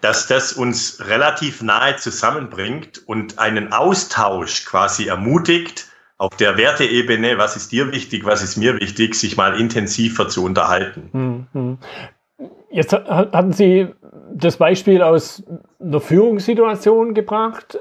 dass 0.00 0.26
das 0.26 0.52
uns 0.52 0.98
relativ 1.06 1.62
nahe 1.62 1.96
zusammenbringt 1.96 3.02
und 3.06 3.38
einen 3.38 3.72
Austausch 3.72 4.64
quasi 4.64 5.06
ermutigt, 5.06 5.86
auf 6.22 6.36
der 6.36 6.56
Werteebene, 6.56 7.36
was 7.36 7.56
ist 7.56 7.72
dir 7.72 7.90
wichtig, 7.90 8.24
was 8.24 8.44
ist 8.44 8.56
mir 8.56 8.78
wichtig, 8.78 9.16
sich 9.16 9.36
mal 9.36 9.58
intensiver 9.58 10.28
zu 10.28 10.44
unterhalten. 10.44 11.48
Mhm. 11.52 11.78
Jetzt 12.70 12.92
hatten 12.92 13.52
Sie 13.52 13.88
das 14.32 14.56
Beispiel 14.56 15.02
aus 15.02 15.42
einer 15.80 16.00
Führungssituation 16.00 17.14
gebracht. 17.14 17.80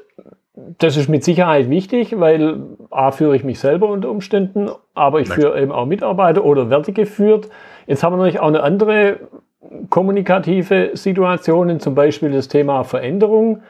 Das 0.53 0.97
ist 0.97 1.07
mit 1.07 1.23
Sicherheit 1.23 1.69
wichtig, 1.69 2.19
weil 2.19 2.61
A 2.89 3.11
führe 3.11 3.35
ich 3.35 3.43
mich 3.43 3.59
selber 3.59 3.87
unter 3.87 4.09
Umständen, 4.09 4.69
aber 4.93 5.21
ich 5.21 5.29
führe 5.29 5.59
eben 5.61 5.71
auch 5.71 5.85
Mitarbeiter 5.85 6.43
oder 6.43 6.69
werde 6.69 6.91
geführt. 6.91 7.49
Jetzt 7.87 8.03
haben 8.03 8.13
wir 8.13 8.17
natürlich 8.17 8.41
auch 8.41 8.47
eine 8.47 8.61
andere 8.61 9.19
kommunikative 9.89 10.91
Situationen, 10.93 11.79
zum 11.79 11.95
Beispiel 11.95 12.31
das 12.31 12.49
Thema 12.49 12.83
Veränderung. 12.83 13.63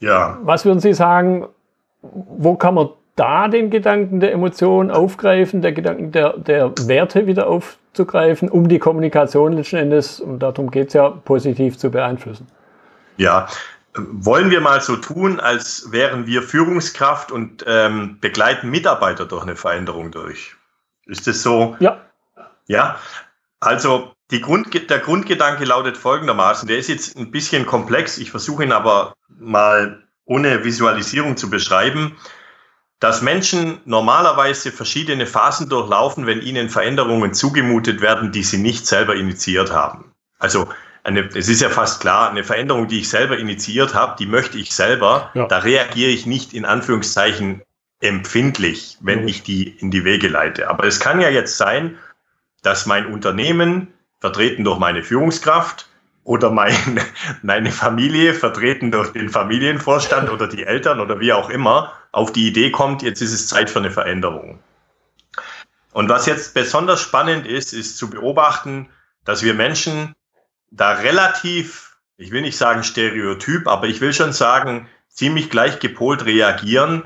Ja. 0.00 0.38
Was 0.42 0.64
würden 0.64 0.80
Sie 0.80 0.94
sagen, 0.94 1.46
wo 2.02 2.54
kann 2.54 2.74
man 2.74 2.88
da 3.16 3.48
den 3.48 3.70
Gedanken 3.70 4.20
der 4.20 4.32
Emotionen 4.32 4.90
aufgreifen, 4.90 5.62
der 5.62 5.72
Gedanken 5.72 6.12
der, 6.12 6.38
der 6.38 6.72
Werte 6.86 7.26
wieder 7.26 7.48
aufzugreifen, 7.48 8.50
um 8.50 8.68
die 8.68 8.78
Kommunikation 8.78 9.52
letzten 9.52 9.76
Endes, 9.76 10.20
und 10.20 10.38
darum 10.40 10.70
geht 10.70 10.88
es 10.88 10.94
ja, 10.94 11.10
positiv 11.10 11.78
zu 11.78 11.90
beeinflussen? 11.90 12.46
Ja, 13.16 13.48
wollen 13.96 14.50
wir 14.50 14.60
mal 14.60 14.80
so 14.80 14.96
tun, 14.96 15.40
als 15.40 15.90
wären 15.90 16.26
wir 16.26 16.42
Führungskraft 16.42 17.32
und 17.32 17.64
ähm, 17.66 18.18
begleiten 18.20 18.70
Mitarbeiter 18.70 19.26
durch 19.26 19.42
eine 19.42 19.56
Veränderung 19.56 20.10
durch. 20.10 20.54
Ist 21.06 21.26
das 21.26 21.42
so? 21.42 21.76
Ja. 21.80 22.00
Ja, 22.66 22.98
also 23.60 24.12
die 24.32 24.40
Grund, 24.40 24.74
der 24.90 24.98
Grundgedanke 24.98 25.64
lautet 25.64 25.96
folgendermaßen, 25.96 26.66
der 26.66 26.78
ist 26.78 26.88
jetzt 26.88 27.16
ein 27.16 27.30
bisschen 27.30 27.64
komplex, 27.64 28.18
ich 28.18 28.30
versuche 28.30 28.64
ihn 28.64 28.72
aber 28.72 29.14
mal 29.28 30.02
ohne 30.24 30.64
Visualisierung 30.64 31.36
zu 31.36 31.48
beschreiben, 31.48 32.16
dass 32.98 33.22
Menschen 33.22 33.78
normalerweise 33.84 34.72
verschiedene 34.72 35.26
Phasen 35.26 35.68
durchlaufen, 35.68 36.26
wenn 36.26 36.42
ihnen 36.42 36.70
Veränderungen 36.70 37.34
zugemutet 37.34 38.00
werden, 38.00 38.32
die 38.32 38.42
sie 38.42 38.58
nicht 38.58 38.86
selber 38.86 39.14
initiiert 39.14 39.70
haben. 39.70 40.12
Also 40.38 40.68
eine, 41.06 41.20
es 41.34 41.48
ist 41.48 41.62
ja 41.62 41.70
fast 41.70 42.00
klar, 42.00 42.30
eine 42.30 42.42
Veränderung, 42.42 42.88
die 42.88 42.98
ich 42.98 43.08
selber 43.08 43.38
initiiert 43.38 43.94
habe, 43.94 44.16
die 44.18 44.26
möchte 44.26 44.58
ich 44.58 44.74
selber, 44.74 45.30
ja. 45.34 45.46
da 45.46 45.58
reagiere 45.58 46.10
ich 46.10 46.26
nicht 46.26 46.52
in 46.52 46.64
Anführungszeichen 46.64 47.62
empfindlich, 48.00 48.98
wenn 49.00 49.22
mhm. 49.22 49.28
ich 49.28 49.44
die 49.44 49.68
in 49.68 49.92
die 49.92 50.04
Wege 50.04 50.26
leite. 50.26 50.68
Aber 50.68 50.84
es 50.84 50.98
kann 50.98 51.20
ja 51.20 51.28
jetzt 51.30 51.56
sein, 51.56 51.96
dass 52.62 52.86
mein 52.86 53.06
Unternehmen 53.06 53.94
vertreten 54.18 54.64
durch 54.64 54.80
meine 54.80 55.04
Führungskraft 55.04 55.88
oder 56.24 56.50
mein, 56.50 56.74
meine 57.42 57.70
Familie, 57.70 58.34
vertreten 58.34 58.90
durch 58.90 59.12
den 59.12 59.28
Familienvorstand 59.28 60.28
oder 60.28 60.48
die 60.48 60.64
Eltern 60.64 60.98
oder 60.98 61.20
wie 61.20 61.32
auch 61.32 61.50
immer, 61.50 61.92
auf 62.10 62.32
die 62.32 62.48
Idee 62.48 62.72
kommt, 62.72 63.02
jetzt 63.02 63.22
ist 63.22 63.32
es 63.32 63.46
Zeit 63.46 63.70
für 63.70 63.78
eine 63.78 63.92
Veränderung. 63.92 64.58
Und 65.92 66.08
was 66.08 66.26
jetzt 66.26 66.52
besonders 66.52 67.00
spannend 67.00 67.46
ist, 67.46 67.72
ist 67.72 67.96
zu 67.96 68.10
beobachten, 68.10 68.88
dass 69.24 69.44
wir 69.44 69.54
Menschen 69.54 70.15
da 70.76 70.92
relativ, 70.92 71.96
ich 72.16 72.30
will 72.30 72.42
nicht 72.42 72.56
sagen 72.56 72.84
stereotyp, 72.84 73.66
aber 73.66 73.86
ich 73.86 74.00
will 74.00 74.12
schon 74.12 74.32
sagen, 74.32 74.88
ziemlich 75.08 75.50
gleich 75.50 75.80
gepolt 75.80 76.24
reagieren, 76.26 77.04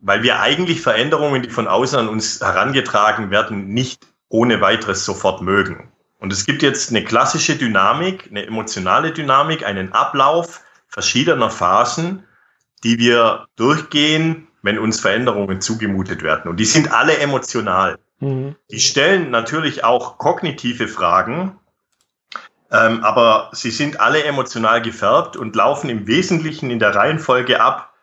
weil 0.00 0.22
wir 0.22 0.40
eigentlich 0.40 0.80
Veränderungen, 0.80 1.42
die 1.42 1.50
von 1.50 1.66
außen 1.66 1.98
an 1.98 2.08
uns 2.08 2.40
herangetragen 2.40 3.30
werden, 3.30 3.68
nicht 3.68 4.06
ohne 4.28 4.60
weiteres 4.60 5.04
sofort 5.04 5.40
mögen. 5.40 5.90
Und 6.20 6.32
es 6.32 6.44
gibt 6.44 6.62
jetzt 6.62 6.90
eine 6.90 7.04
klassische 7.04 7.56
Dynamik, 7.56 8.28
eine 8.30 8.46
emotionale 8.46 9.12
Dynamik, 9.12 9.64
einen 9.64 9.92
Ablauf 9.92 10.62
verschiedener 10.88 11.50
Phasen, 11.50 12.24
die 12.84 12.98
wir 12.98 13.46
durchgehen, 13.56 14.48
wenn 14.62 14.78
uns 14.78 15.00
Veränderungen 15.00 15.60
zugemutet 15.60 16.22
werden. 16.22 16.50
Und 16.50 16.58
die 16.58 16.64
sind 16.64 16.92
alle 16.92 17.18
emotional. 17.18 17.98
Mhm. 18.20 18.56
Die 18.70 18.80
stellen 18.80 19.30
natürlich 19.30 19.84
auch 19.84 20.18
kognitive 20.18 20.88
Fragen, 20.88 21.58
ähm, 22.70 23.04
aber 23.04 23.50
sie 23.52 23.70
sind 23.70 24.00
alle 24.00 24.24
emotional 24.24 24.82
gefärbt 24.82 25.36
und 25.36 25.56
laufen 25.56 25.90
im 25.90 26.06
Wesentlichen 26.06 26.70
in 26.70 26.78
der 26.78 26.94
Reihenfolge 26.94 27.60
ab. 27.60 27.94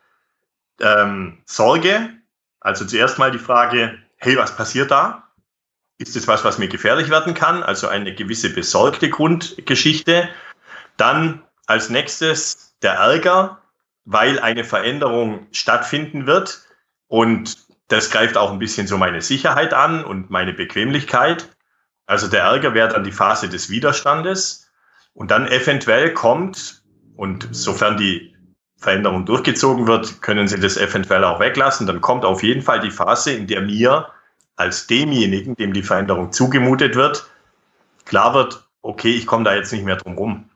Ähm, 0.79 1.39
Sorge, 1.45 2.09
also 2.59 2.85
zuerst 2.85 3.19
mal 3.19 3.31
die 3.31 3.39
Frage, 3.39 3.97
hey, 4.17 4.37
was 4.37 4.55
passiert 4.55 4.91
da? 4.91 5.25
ist 5.97 6.15
es 6.15 6.27
was, 6.27 6.43
was 6.43 6.57
mir 6.57 6.67
gefährlich 6.67 7.09
werden 7.09 7.33
kann, 7.33 7.63
also 7.63 7.87
eine 7.87 8.13
gewisse 8.13 8.49
besorgte 8.49 9.09
Grundgeschichte. 9.09 10.29
Dann 10.97 11.43
als 11.67 11.89
nächstes 11.89 12.75
der 12.81 12.93
Ärger, 12.93 13.59
weil 14.03 14.39
eine 14.39 14.63
Veränderung 14.63 15.47
stattfinden 15.51 16.27
wird 16.27 16.61
und 17.07 17.57
das 17.87 18.09
greift 18.09 18.35
auch 18.35 18.51
ein 18.51 18.59
bisschen 18.59 18.87
so 18.87 18.97
meine 18.97 19.21
Sicherheit 19.21 19.73
an 19.73 20.03
und 20.03 20.29
meine 20.29 20.53
Bequemlichkeit. 20.53 21.54
Also 22.05 22.27
der 22.27 22.43
Ärger 22.43 22.73
wäre 22.73 22.89
dann 22.89 23.03
die 23.03 23.11
Phase 23.11 23.49
des 23.49 23.69
Widerstandes 23.69 24.69
und 25.13 25.31
dann 25.31 25.47
eventuell 25.47 26.13
kommt, 26.13 26.83
und 27.15 27.47
sofern 27.51 27.97
die 27.97 28.35
Veränderung 28.77 29.25
durchgezogen 29.25 29.87
wird, 29.87 30.21
können 30.21 30.47
Sie 30.47 30.59
das 30.59 30.77
eventuell 30.77 31.23
auch 31.23 31.39
weglassen, 31.39 31.87
dann 31.87 32.01
kommt 32.01 32.25
auf 32.25 32.43
jeden 32.43 32.61
Fall 32.61 32.79
die 32.79 32.91
Phase, 32.91 33.31
in 33.31 33.47
der 33.47 33.61
mir 33.61 34.09
als 34.55 34.87
demjenigen, 34.87 35.55
dem 35.55 35.73
die 35.73 35.83
Veränderung 35.83 36.31
zugemutet 36.31 36.95
wird, 36.95 37.25
klar 38.05 38.33
wird, 38.33 38.67
okay, 38.81 39.11
ich 39.11 39.25
komme 39.25 39.43
da 39.43 39.55
jetzt 39.55 39.73
nicht 39.73 39.85
mehr 39.85 39.95
drum 39.95 40.17
rum. 40.17 40.49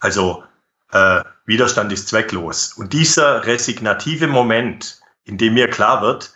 Also 0.00 0.44
äh, 0.92 1.22
Widerstand 1.46 1.92
ist 1.92 2.08
zwecklos. 2.08 2.74
Und 2.74 2.92
dieser 2.92 3.46
resignative 3.46 4.26
Moment, 4.26 5.00
in 5.24 5.38
dem 5.38 5.54
mir 5.54 5.68
klar 5.68 6.02
wird, 6.02 6.34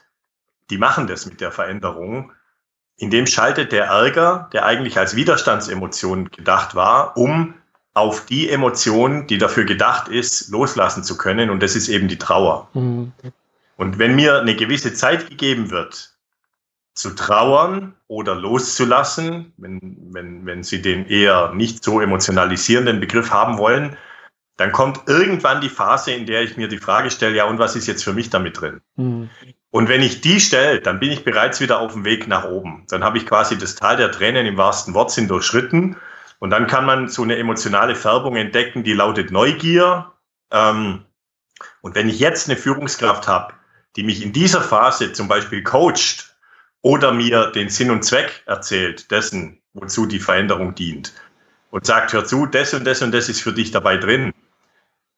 die 0.70 0.78
machen 0.78 1.06
das 1.06 1.26
mit 1.26 1.40
der 1.40 1.52
Veränderung, 1.52 2.32
in 3.00 3.08
dem 3.08 3.26
schaltet 3.26 3.72
der 3.72 3.86
Ärger, 3.86 4.50
der 4.52 4.66
eigentlich 4.66 4.98
als 4.98 5.16
Widerstandsemotion 5.16 6.30
gedacht 6.30 6.74
war, 6.74 7.16
um 7.16 7.54
auf 7.94 8.26
die 8.26 8.50
Emotion, 8.50 9.26
die 9.26 9.38
dafür 9.38 9.64
gedacht 9.64 10.08
ist, 10.08 10.50
loslassen 10.50 11.02
zu 11.02 11.16
können. 11.16 11.48
Und 11.48 11.62
das 11.62 11.76
ist 11.76 11.88
eben 11.88 12.08
die 12.08 12.18
Trauer. 12.18 12.68
Mhm. 12.74 13.12
Und 13.78 13.98
wenn 13.98 14.16
mir 14.16 14.40
eine 14.40 14.54
gewisse 14.54 14.92
Zeit 14.92 15.30
gegeben 15.30 15.70
wird, 15.70 16.14
zu 16.92 17.14
trauern 17.14 17.94
oder 18.06 18.34
loszulassen, 18.34 19.54
wenn, 19.56 19.96
wenn, 20.12 20.44
wenn 20.44 20.62
Sie 20.62 20.82
den 20.82 21.06
eher 21.06 21.54
nicht 21.54 21.82
so 21.82 22.02
emotionalisierenden 22.02 23.00
Begriff 23.00 23.30
haben 23.30 23.56
wollen, 23.56 23.96
dann 24.58 24.72
kommt 24.72 25.08
irgendwann 25.08 25.62
die 25.62 25.70
Phase, 25.70 26.12
in 26.12 26.26
der 26.26 26.42
ich 26.42 26.58
mir 26.58 26.68
die 26.68 26.76
Frage 26.76 27.10
stelle, 27.10 27.34
ja, 27.34 27.44
und 27.46 27.58
was 27.58 27.76
ist 27.76 27.86
jetzt 27.86 28.04
für 28.04 28.12
mich 28.12 28.28
damit 28.28 28.60
drin? 28.60 28.82
Mhm. 28.96 29.30
Und 29.70 29.88
wenn 29.88 30.02
ich 30.02 30.20
die 30.20 30.40
stelle, 30.40 30.80
dann 30.80 30.98
bin 30.98 31.12
ich 31.12 31.24
bereits 31.24 31.60
wieder 31.60 31.80
auf 31.80 31.92
dem 31.92 32.04
Weg 32.04 32.26
nach 32.26 32.44
oben. 32.44 32.84
Dann 32.88 33.04
habe 33.04 33.18
ich 33.18 33.26
quasi 33.26 33.56
das 33.56 33.76
Tal 33.76 33.96
der 33.96 34.10
Tränen 34.10 34.46
im 34.46 34.56
wahrsten 34.56 34.94
Wortsinn 34.94 35.28
durchschritten. 35.28 35.96
Und 36.40 36.50
dann 36.50 36.66
kann 36.66 36.84
man 36.84 37.08
so 37.08 37.22
eine 37.22 37.36
emotionale 37.36 37.94
Färbung 37.94 38.36
entdecken, 38.36 38.82
die 38.82 38.94
lautet 38.94 39.30
Neugier. 39.30 40.12
Ähm, 40.50 41.04
und 41.82 41.94
wenn 41.94 42.08
ich 42.08 42.18
jetzt 42.18 42.48
eine 42.48 42.58
Führungskraft 42.58 43.28
habe, 43.28 43.54
die 43.96 44.02
mich 44.02 44.24
in 44.24 44.32
dieser 44.32 44.60
Phase 44.60 45.12
zum 45.12 45.28
Beispiel 45.28 45.62
coacht 45.62 46.34
oder 46.82 47.12
mir 47.12 47.46
den 47.52 47.68
Sinn 47.68 47.90
und 47.90 48.04
Zweck 48.04 48.42
erzählt 48.46 49.10
dessen, 49.10 49.60
wozu 49.74 50.06
die 50.06 50.18
Veränderung 50.18 50.74
dient 50.74 51.12
und 51.70 51.86
sagt, 51.86 52.12
hör 52.12 52.24
zu, 52.24 52.46
das 52.46 52.74
und 52.74 52.84
das 52.84 53.02
und 53.02 53.12
das 53.12 53.28
ist 53.28 53.42
für 53.42 53.52
dich 53.52 53.70
dabei 53.70 53.96
drin, 53.96 54.32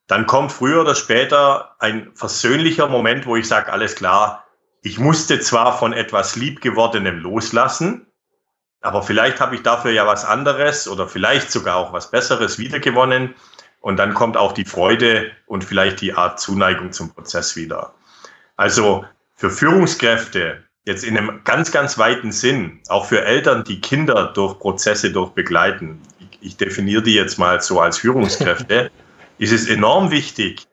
dann 0.06 0.26
kommt 0.26 0.52
früher 0.52 0.82
oder 0.82 0.94
später 0.94 1.76
ein 1.78 2.10
versöhnlicher 2.14 2.88
Moment, 2.88 3.26
wo 3.26 3.36
ich 3.36 3.48
sage, 3.48 3.72
alles 3.72 3.94
klar, 3.94 4.44
ich 4.82 4.98
musste 4.98 5.40
zwar 5.40 5.78
von 5.78 5.92
etwas 5.92 6.36
Liebgewordenem 6.36 7.18
loslassen, 7.18 8.06
aber 8.80 9.02
vielleicht 9.02 9.40
habe 9.40 9.54
ich 9.54 9.62
dafür 9.62 9.92
ja 9.92 10.06
was 10.06 10.24
anderes 10.24 10.88
oder 10.88 11.08
vielleicht 11.08 11.52
sogar 11.52 11.76
auch 11.76 11.92
was 11.92 12.10
Besseres 12.10 12.58
wiedergewonnen. 12.58 13.34
Und 13.80 13.96
dann 13.96 14.14
kommt 14.14 14.36
auch 14.36 14.52
die 14.52 14.64
Freude 14.64 15.30
und 15.46 15.64
vielleicht 15.64 16.00
die 16.00 16.14
Art 16.14 16.40
Zuneigung 16.40 16.92
zum 16.92 17.14
Prozess 17.14 17.56
wieder. 17.56 17.94
Also 18.56 19.04
für 19.34 19.50
Führungskräfte 19.50 20.64
jetzt 20.84 21.04
in 21.04 21.16
einem 21.16 21.42
ganz, 21.44 21.70
ganz 21.70 21.96
weiten 21.98 22.32
Sinn, 22.32 22.80
auch 22.88 23.06
für 23.06 23.24
Eltern, 23.24 23.64
die 23.64 23.80
Kinder 23.80 24.32
durch 24.34 24.58
Prozesse 24.58 25.12
durchbegleiten, 25.12 26.00
ich, 26.18 26.38
ich 26.40 26.56
definiere 26.56 27.02
die 27.02 27.14
jetzt 27.14 27.38
mal 27.38 27.60
so 27.60 27.80
als 27.80 27.98
Führungskräfte, 27.98 28.90
ist 29.42 29.50
es 29.50 29.68
enorm 29.68 30.12
wichtig, 30.12 30.68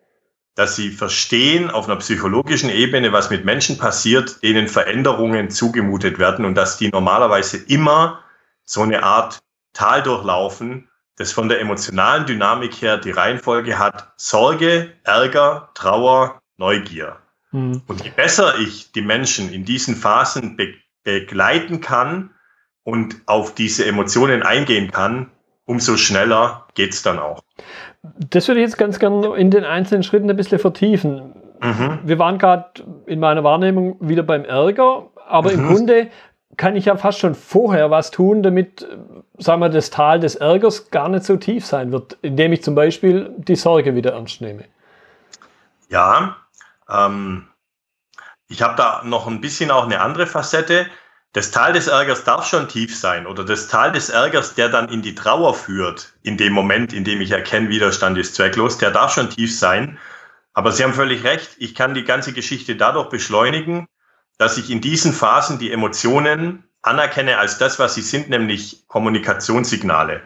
dass 0.54 0.76
sie 0.76 0.92
verstehen 0.92 1.72
auf 1.72 1.88
einer 1.88 1.98
psychologischen 1.98 2.70
Ebene, 2.70 3.12
was 3.12 3.32
mit 3.32 3.44
Menschen 3.44 3.80
passiert, 3.80 4.44
denen 4.44 4.68
Veränderungen 4.68 5.50
zugemutet 5.50 6.20
werden 6.20 6.46
und 6.46 6.54
dass 6.54 6.78
die 6.78 6.90
normalerweise 6.90 7.58
immer 7.58 8.20
so 8.66 8.82
eine 8.82 9.02
Art 9.02 9.40
Tal 9.74 10.04
durchlaufen, 10.04 10.88
das 11.16 11.32
von 11.32 11.50
der 11.50 11.60
emotionalen 11.60 12.28
Dynamik 12.28 12.82
her 12.82 12.98
die 12.98 13.12
Reihenfolge 13.12 13.80
hat 13.80 14.14
Sorge, 14.18 14.94
Ärger, 15.04 15.72
Trauer, 15.74 16.40
Neugier. 16.58 17.18
Mhm. 17.52 17.82
Und 17.88 18.04
je 18.04 18.12
besser 18.12 18.60
ich 18.60 18.92
die 18.92 19.02
Menschen 19.02 19.52
in 19.52 19.66
diesen 19.66 19.96
Phasen 19.96 20.56
be 20.56 20.76
begleiten 21.04 21.80
kann 21.80 22.36
und 22.84 23.22
auf 23.26 23.56
diese 23.56 23.86
Emotionen 23.86 24.44
eingehen 24.44 24.92
kann, 24.92 25.32
umso 25.66 25.98
schneller 25.98 26.68
geht 26.76 26.94
es 26.94 27.02
dann 27.02 27.20
auch. 27.20 27.42
Das 28.02 28.48
würde 28.48 28.62
ich 28.62 28.66
jetzt 28.66 28.78
ganz 28.78 29.00
gerne 29.00 29.36
in 29.36 29.52
den 29.52 29.66
einzelnen 29.66 30.04
Schritten 30.04 30.30
ein 30.30 30.38
bisschen 30.38 30.60
vertiefen. 30.60 31.36
Mhm. 31.62 32.00
Wir 32.04 32.20
waren 32.20 32.38
gerade 32.38 32.84
in 33.06 33.20
meiner 33.20 33.44
Wahrnehmung 33.44 33.98
wieder 34.00 34.24
beim 34.24 34.46
Ärger, 34.46 35.08
aber 35.28 35.52
mhm. 35.52 35.60
im 35.60 35.68
Grunde 35.68 36.08
kann 36.58 36.76
ich 36.76 36.86
ja 36.86 36.98
fast 36.98 37.20
schon 37.20 37.36
vorher 37.36 37.92
was 37.92 38.12
tun, 38.12 38.44
damit, 38.44 38.88
sagen 39.38 39.62
wir, 39.62 39.70
das 39.70 39.90
Tal 39.90 40.20
des 40.20 40.36
Ärgers 40.36 40.92
gar 40.92 41.08
nicht 41.10 41.24
so 41.24 41.38
tief 41.38 41.66
sein 41.66 41.92
wird, 41.92 42.18
indem 42.22 42.54
ich 42.54 42.64
zum 42.64 42.76
Beispiel 42.76 43.34
die 43.38 43.56
Sorge 43.56 43.96
wieder 43.96 44.14
ernst 44.14 44.42
nehme. 44.42 44.66
Ja, 45.90 46.38
ähm, 46.90 47.48
ich 48.48 48.62
habe 48.62 48.76
da 48.76 49.04
noch 49.06 49.28
ein 49.28 49.42
bisschen 49.42 49.72
auch 49.72 49.86
eine 49.86 50.02
andere 50.02 50.28
Facette. 50.28 50.88
Das 51.34 51.52
Tal 51.52 51.74
des 51.74 51.86
Ärgers 51.86 52.24
darf 52.24 52.48
schon 52.48 52.68
tief 52.68 52.98
sein 52.98 53.28
oder 53.28 53.46
das 53.46 53.68
Tal 53.68 53.92
des 53.92 54.10
Ärgers, 54.10 54.56
der 54.56 54.70
dann 54.70 54.90
in 54.90 55.04
die 55.04 55.14
Trauer 55.14 55.54
führt, 55.54 56.14
in 56.24 56.38
dem 56.38 56.54
Moment, 56.54 56.92
in 56.92 57.04
dem 57.04 57.22
ich 57.22 57.30
erkenne, 57.30 57.70
Widerstand 57.70 58.18
ist 58.18 58.34
zwecklos, 58.34 58.80
der 58.80 58.90
darf 58.90 59.14
schon 59.14 59.30
tief 59.30 59.56
sein. 59.56 60.00
Aber 60.54 60.72
Sie 60.72 60.84
haben 60.84 60.96
völlig 60.96 61.24
recht, 61.24 61.52
ich 61.60 61.76
kann 61.76 61.94
die 61.94 62.04
ganze 62.04 62.34
Geschichte 62.34 62.76
dadurch 62.76 63.10
beschleunigen, 63.10 63.88
dass 64.40 64.58
ich 64.58 64.72
in 64.72 64.82
diesen 64.82 65.14
Phasen 65.14 65.60
die 65.60 65.72
Emotionen 65.72 66.64
anerkenne 66.82 67.38
als 67.38 67.60
das, 67.60 67.78
was 67.78 67.94
sie 67.94 68.02
sind, 68.02 68.30
nämlich 68.30 68.88
Kommunikationssignale. 68.88 70.22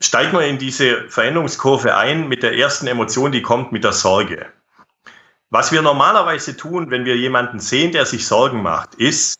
Steigen 0.00 0.32
wir 0.32 0.46
in 0.46 0.58
diese 0.58 1.08
Veränderungskurve 1.08 1.96
ein 1.96 2.28
mit 2.28 2.42
der 2.42 2.56
ersten 2.56 2.86
Emotion, 2.86 3.32
die 3.32 3.42
kommt 3.42 3.72
mit 3.72 3.84
der 3.84 3.92
Sorge. 3.92 4.46
Was 5.50 5.72
wir 5.72 5.80
normalerweise 5.80 6.56
tun, 6.56 6.90
wenn 6.90 7.06
wir 7.06 7.16
jemanden 7.16 7.60
sehen, 7.60 7.92
der 7.92 8.04
sich 8.04 8.26
Sorgen 8.26 8.62
macht, 8.62 8.94
ist, 8.96 9.38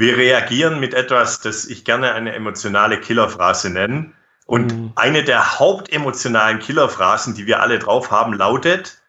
wir 0.00 0.16
reagieren 0.16 0.80
mit 0.80 0.94
etwas, 0.94 1.40
das 1.40 1.66
ich 1.66 1.84
gerne 1.84 2.12
eine 2.12 2.34
emotionale 2.34 3.00
Killerphrase 3.00 3.70
nenne. 3.70 4.12
Und 4.46 4.74
mhm. 4.74 4.92
eine 4.96 5.22
der 5.22 5.60
hauptemotionalen 5.60 6.58
Killerphrasen, 6.58 7.34
die 7.34 7.46
wir 7.46 7.60
alle 7.60 7.78
drauf 7.78 8.10
haben, 8.10 8.32
lautet, 8.32 9.00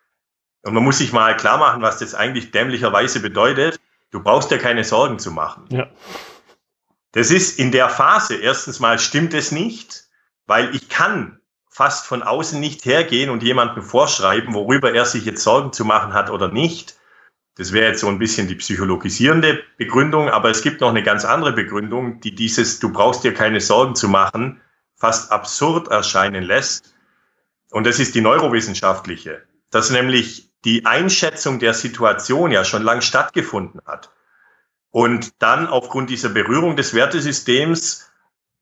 und 0.64 0.76
man 0.76 0.84
muss 0.84 1.00
sich 1.00 1.12
mal 1.12 1.36
klar 1.36 1.58
machen, 1.58 1.82
was 1.82 1.98
das 1.98 2.14
eigentlich 2.14 2.52
dämlicherweise 2.52 3.20
bedeutet, 3.20 3.80
du 4.12 4.22
brauchst 4.22 4.52
dir 4.52 4.60
keine 4.60 4.84
Sorgen 4.84 5.18
zu 5.18 5.32
machen. 5.32 5.66
Ja. 5.70 5.88
Das 7.14 7.32
ist 7.32 7.58
in 7.58 7.72
der 7.72 7.90
Phase, 7.90 8.36
erstens 8.36 8.80
mal 8.80 9.00
stimmt 9.00 9.34
es 9.34 9.52
nicht, 9.52 10.06
weil 10.46 10.76
ich 10.76 10.88
kann 10.88 11.40
fast 11.70 12.06
von 12.06 12.22
außen 12.22 12.60
nicht 12.60 12.86
hergehen 12.86 13.30
und 13.30 13.44
jemandem 13.44 13.82
vorschreiben, 13.82 14.54
worüber 14.54 14.94
er 14.94 15.06
sich 15.06 15.26
jetzt 15.26 15.44
Sorgen 15.44 15.74
zu 15.74 15.84
machen 15.84 16.14
hat 16.14 16.30
oder 16.30 16.50
nicht. 16.50 16.96
Das 17.56 17.74
wäre 17.74 17.90
jetzt 17.90 18.00
so 18.00 18.08
ein 18.08 18.20
bisschen 18.20 18.48
die 18.48 18.56
psychologisierende 18.56 19.64
Begründung, 19.78 20.30
aber 20.30 20.50
es 20.50 20.62
gibt 20.62 20.82
noch 20.82 20.90
eine 20.90 21.04
ganz 21.04 21.26
andere 21.26 21.54
Begründung, 21.54 22.22
die 22.22 22.34
dieses 22.34 22.80
Du 22.80 22.92
brauchst 22.92 23.24
dir 23.24 23.34
keine 23.34 23.60
Sorgen 23.60 23.96
zu 23.96 24.08
machen 24.08 24.62
fast 25.02 25.32
absurd 25.32 25.88
erscheinen 25.88 26.44
lässt. 26.44 26.94
Und 27.72 27.88
das 27.88 28.00
ist 28.00 28.14
die 28.14 28.22
neurowissenschaftliche, 28.22 29.42
dass 29.72 29.90
nämlich 29.90 30.52
die 30.64 30.86
Einschätzung 30.86 31.58
der 31.58 31.74
Situation 31.74 32.52
ja 32.52 32.64
schon 32.64 32.84
lang 32.84 33.02
stattgefunden 33.02 33.82
hat. 33.86 34.12
Und 34.92 35.42
dann 35.42 35.68
aufgrund 35.68 36.12
dieser 36.12 36.30
Berührung 36.30 36.76
des 36.76 36.94
Wertesystems 36.94 38.12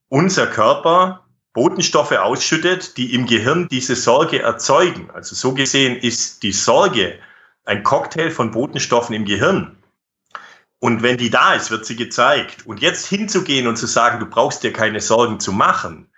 unser 0.08 0.48
Körper 0.48 1.26
Botenstoffe 1.54 2.14
ausschüttet, 2.14 2.96
die 2.96 3.14
im 3.14 3.26
Gehirn 3.26 3.68
diese 3.68 3.96
Sorge 3.96 4.42
erzeugen. 4.42 5.10
Also 5.12 5.36
so 5.36 5.54
gesehen 5.54 5.98
ist 5.98 6.44
die 6.44 6.54
Sorge 6.54 7.20
ein 7.66 7.84
Cocktail 7.84 8.32
von 8.32 8.52
Botenstoffen 8.52 9.16
im 9.16 9.26
Gehirn. 9.26 9.78
Und 10.80 11.04
wenn 11.04 11.18
die 11.18 11.30
da 11.30 11.54
ist, 11.54 11.72
wird 11.72 11.86
sie 11.86 11.96
gezeigt. 11.96 12.66
Und 12.66 12.80
jetzt 12.80 13.06
hinzugehen 13.08 13.68
und 13.68 13.76
zu 13.76 13.86
sagen, 13.86 14.20
du 14.20 14.26
brauchst 14.26 14.64
dir 14.64 14.72
keine 14.72 15.02
Sorgen 15.02 15.40
zu 15.40 15.52
machen, 15.52 16.10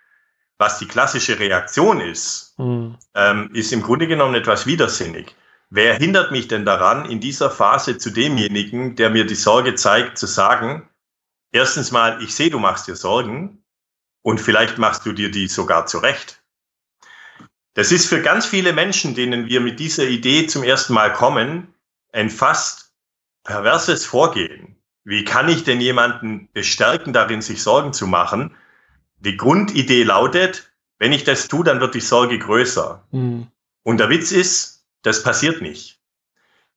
was 0.57 0.77
die 0.77 0.87
klassische 0.87 1.39
Reaktion 1.39 1.99
ist, 1.99 2.53
mhm. 2.59 2.95
ähm, 3.15 3.49
ist 3.53 3.73
im 3.73 3.81
Grunde 3.81 4.07
genommen 4.07 4.35
etwas 4.35 4.67
widersinnig. 4.67 5.35
Wer 5.71 5.95
hindert 5.95 6.31
mich 6.31 6.47
denn 6.47 6.65
daran, 6.65 7.05
in 7.05 7.19
dieser 7.19 7.49
Phase 7.49 7.97
zu 7.97 8.11
demjenigen, 8.11 8.95
der 8.95 9.09
mir 9.09 9.25
die 9.25 9.35
Sorge 9.35 9.73
zeigt, 9.75 10.17
zu 10.17 10.27
sagen, 10.27 10.87
erstens 11.51 11.91
mal, 11.91 12.21
ich 12.21 12.35
sehe, 12.35 12.49
du 12.49 12.59
machst 12.59 12.87
dir 12.87 12.95
Sorgen 12.95 13.63
und 14.21 14.39
vielleicht 14.39 14.77
machst 14.77 15.05
du 15.05 15.13
dir 15.13 15.31
die 15.31 15.47
sogar 15.47 15.87
zurecht. 15.87 16.40
Das 17.73 17.91
ist 17.91 18.07
für 18.07 18.21
ganz 18.21 18.45
viele 18.45 18.73
Menschen, 18.73 19.15
denen 19.15 19.47
wir 19.47 19.61
mit 19.61 19.79
dieser 19.79 20.05
Idee 20.05 20.47
zum 20.47 20.63
ersten 20.63 20.93
Mal 20.93 21.13
kommen, 21.13 21.73
ein 22.11 22.29
fast 22.29 22.93
perverses 23.43 24.05
Vorgehen. 24.05 24.75
Wie 25.03 25.23
kann 25.23 25.49
ich 25.49 25.63
denn 25.63 25.81
jemanden 25.81 26.49
bestärken 26.53 27.13
darin, 27.13 27.41
sich 27.41 27.63
Sorgen 27.63 27.93
zu 27.93 28.07
machen, 28.07 28.55
die 29.19 29.37
Grundidee 29.37 30.03
lautet, 30.03 30.71
wenn 30.99 31.13
ich 31.13 31.23
das 31.23 31.47
tue, 31.47 31.63
dann 31.63 31.79
wird 31.79 31.95
die 31.95 32.01
Sorge 32.01 32.37
größer. 32.37 33.03
Mhm. 33.11 33.47
Und 33.83 33.97
der 33.97 34.09
Witz 34.09 34.31
ist, 34.31 34.85
das 35.01 35.23
passiert 35.23 35.61
nicht. 35.61 35.99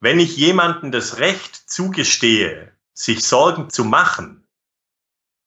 Wenn 0.00 0.18
ich 0.18 0.36
jemandem 0.36 0.92
das 0.92 1.18
Recht 1.18 1.68
zugestehe, 1.70 2.72
sich 2.94 3.22
Sorgen 3.22 3.68
zu 3.70 3.84
machen, 3.84 4.46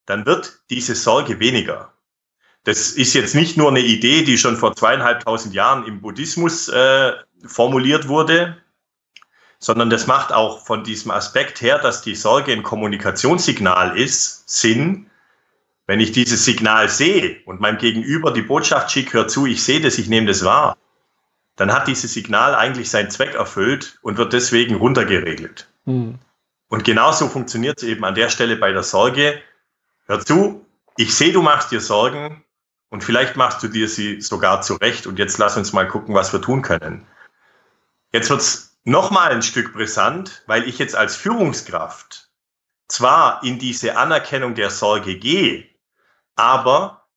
dann 0.05 0.25
wird 0.25 0.59
diese 0.69 0.95
Sorge 0.95 1.39
weniger. 1.39 1.93
Das 2.67 2.91
ist 2.91 3.13
jetzt 3.13 3.33
nicht 3.33 3.55
nur 3.55 3.69
eine 3.69 3.79
Idee, 3.79 4.23
die 4.23 4.37
schon 4.37 4.57
vor 4.57 4.75
zweieinhalbtausend 4.75 5.53
Jahren 5.53 5.87
im 5.87 6.01
Buddhismus 6.01 6.67
äh, 6.67 7.13
formuliert 7.45 8.09
wurde, 8.09 8.57
sondern 9.57 9.89
das 9.89 10.05
macht 10.05 10.33
auch 10.33 10.65
von 10.65 10.83
diesem 10.83 11.11
Aspekt 11.11 11.61
her, 11.61 11.79
dass 11.79 12.01
die 12.01 12.13
Sorge 12.13 12.51
ein 12.51 12.63
Kommunikationssignal 12.63 13.97
ist, 13.97 14.49
Sinn, 14.49 15.09
wenn 15.85 16.01
ich 16.01 16.11
dieses 16.11 16.43
Signal 16.43 16.89
sehe 16.89 17.37
und 17.45 17.61
meinem 17.61 17.77
Gegenüber 17.77 18.31
die 18.31 18.41
Botschaft 18.41 18.91
schicke, 18.91 19.13
hör 19.13 19.27
zu, 19.29 19.45
ich 19.45 19.63
sehe 19.63 19.79
das, 19.79 19.97
ich 19.97 20.09
nehme 20.09 20.27
das 20.27 20.43
wahr, 20.43 20.75
dann 21.55 21.71
hat 21.71 21.87
dieses 21.87 22.13
Signal 22.13 22.53
eigentlich 22.53 22.89
seinen 22.89 23.11
Zweck 23.11 23.33
erfüllt 23.35 23.97
und 24.01 24.17
wird 24.17 24.33
deswegen 24.33 24.75
runtergeregelt. 24.75 25.69
Mhm. 25.85 26.19
Und 26.67 26.83
genauso 26.83 27.29
funktioniert 27.29 27.81
es 27.81 27.87
eben 27.87 28.03
an 28.03 28.15
der 28.15 28.27
Stelle 28.27 28.57
bei 28.57 28.73
der 28.73 28.83
Sorge. 28.83 29.39
Hör 30.07 30.19
zu, 30.19 30.65
ich 30.97 31.15
sehe, 31.15 31.31
du 31.31 31.41
machst 31.41 31.71
dir 31.71 31.79
Sorgen 31.79 32.43
und 32.89 33.03
vielleicht 33.03 33.35
machst 33.35 33.61
du 33.63 33.67
dir 33.67 33.87
sie 33.89 34.21
sogar 34.21 34.61
zurecht 34.61 35.07
und 35.07 35.19
jetzt 35.19 35.37
lass 35.37 35.57
uns 35.57 35.73
mal 35.73 35.87
gucken, 35.87 36.15
was 36.15 36.31
wir 36.33 36.41
tun 36.41 36.61
können. 36.61 37.05
Jetzt 38.11 38.29
wird 38.29 38.41
es 38.41 38.77
nochmal 38.83 39.31
ein 39.31 39.41
Stück 39.41 39.73
brisant, 39.73 40.43
weil 40.47 40.67
ich 40.67 40.79
jetzt 40.79 40.95
als 40.95 41.15
Führungskraft 41.15 42.29
zwar 42.87 43.43
in 43.43 43.59
diese 43.59 43.97
Anerkennung 43.97 44.55
der 44.55 44.69
Sorge 44.69 45.17
gehe, 45.17 45.65
aber 46.35 47.07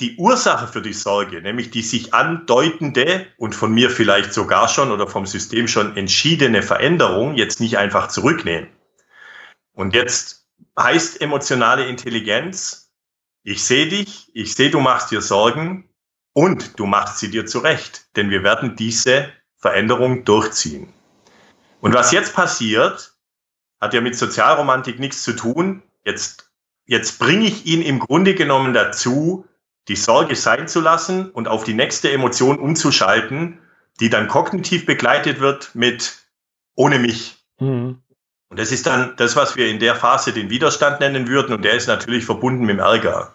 die 0.00 0.16
Ursache 0.16 0.66
für 0.66 0.82
die 0.82 0.92
Sorge, 0.92 1.40
nämlich 1.40 1.70
die 1.70 1.82
sich 1.82 2.12
andeutende 2.12 3.26
und 3.36 3.54
von 3.54 3.72
mir 3.72 3.90
vielleicht 3.90 4.32
sogar 4.32 4.68
schon 4.68 4.90
oder 4.90 5.06
vom 5.06 5.24
System 5.24 5.68
schon 5.68 5.96
entschiedene 5.96 6.62
Veränderung, 6.62 7.36
jetzt 7.36 7.60
nicht 7.60 7.78
einfach 7.78 8.08
zurücknehmen. 8.08 8.68
Und 9.72 9.94
jetzt 9.94 10.48
heißt 10.76 11.20
emotionale 11.20 11.86
Intelligenz, 11.86 12.83
ich 13.44 13.64
sehe 13.64 13.88
dich, 13.88 14.30
ich 14.34 14.54
sehe, 14.54 14.70
du 14.70 14.80
machst 14.80 15.12
dir 15.12 15.20
Sorgen 15.20 15.88
und 16.32 16.78
du 16.80 16.86
machst 16.86 17.18
sie 17.18 17.30
dir 17.30 17.46
zurecht, 17.46 18.08
denn 18.16 18.30
wir 18.30 18.42
werden 18.42 18.74
diese 18.74 19.32
Veränderung 19.56 20.24
durchziehen. 20.24 20.92
Und 21.80 21.94
was 21.94 22.10
jetzt 22.10 22.34
passiert, 22.34 23.14
hat 23.80 23.94
ja 23.94 24.00
mit 24.00 24.16
Sozialromantik 24.16 24.98
nichts 24.98 25.22
zu 25.22 25.34
tun. 25.34 25.82
Jetzt 26.04 26.44
Jetzt 26.86 27.18
bringe 27.18 27.46
ich 27.46 27.66
ihn 27.66 27.82
im 27.82 27.98
Grunde 27.98 28.34
genommen 28.34 28.74
dazu, 28.74 29.46
die 29.88 29.96
Sorge 29.96 30.36
sein 30.36 30.68
zu 30.68 30.80
lassen 30.80 31.30
und 31.30 31.48
auf 31.48 31.64
die 31.64 31.74
nächste 31.74 32.12
Emotion 32.12 32.58
umzuschalten, 32.58 33.58
die 34.00 34.10
dann 34.10 34.28
kognitiv 34.28 34.86
begleitet 34.86 35.40
wird 35.40 35.74
mit 35.74 36.26
ohne 36.74 36.98
mich. 36.98 37.36
Mhm. 37.58 38.02
Und 38.48 38.58
das 38.58 38.72
ist 38.72 38.86
dann 38.86 39.16
das, 39.16 39.36
was 39.36 39.56
wir 39.56 39.68
in 39.68 39.80
der 39.80 39.96
Phase 39.96 40.32
den 40.32 40.50
Widerstand 40.50 41.00
nennen 41.00 41.28
würden. 41.28 41.54
Und 41.54 41.64
der 41.64 41.74
ist 41.74 41.88
natürlich 41.88 42.24
verbunden 42.24 42.66
mit 42.66 42.76
dem 42.76 42.80
Ärger. 42.80 43.32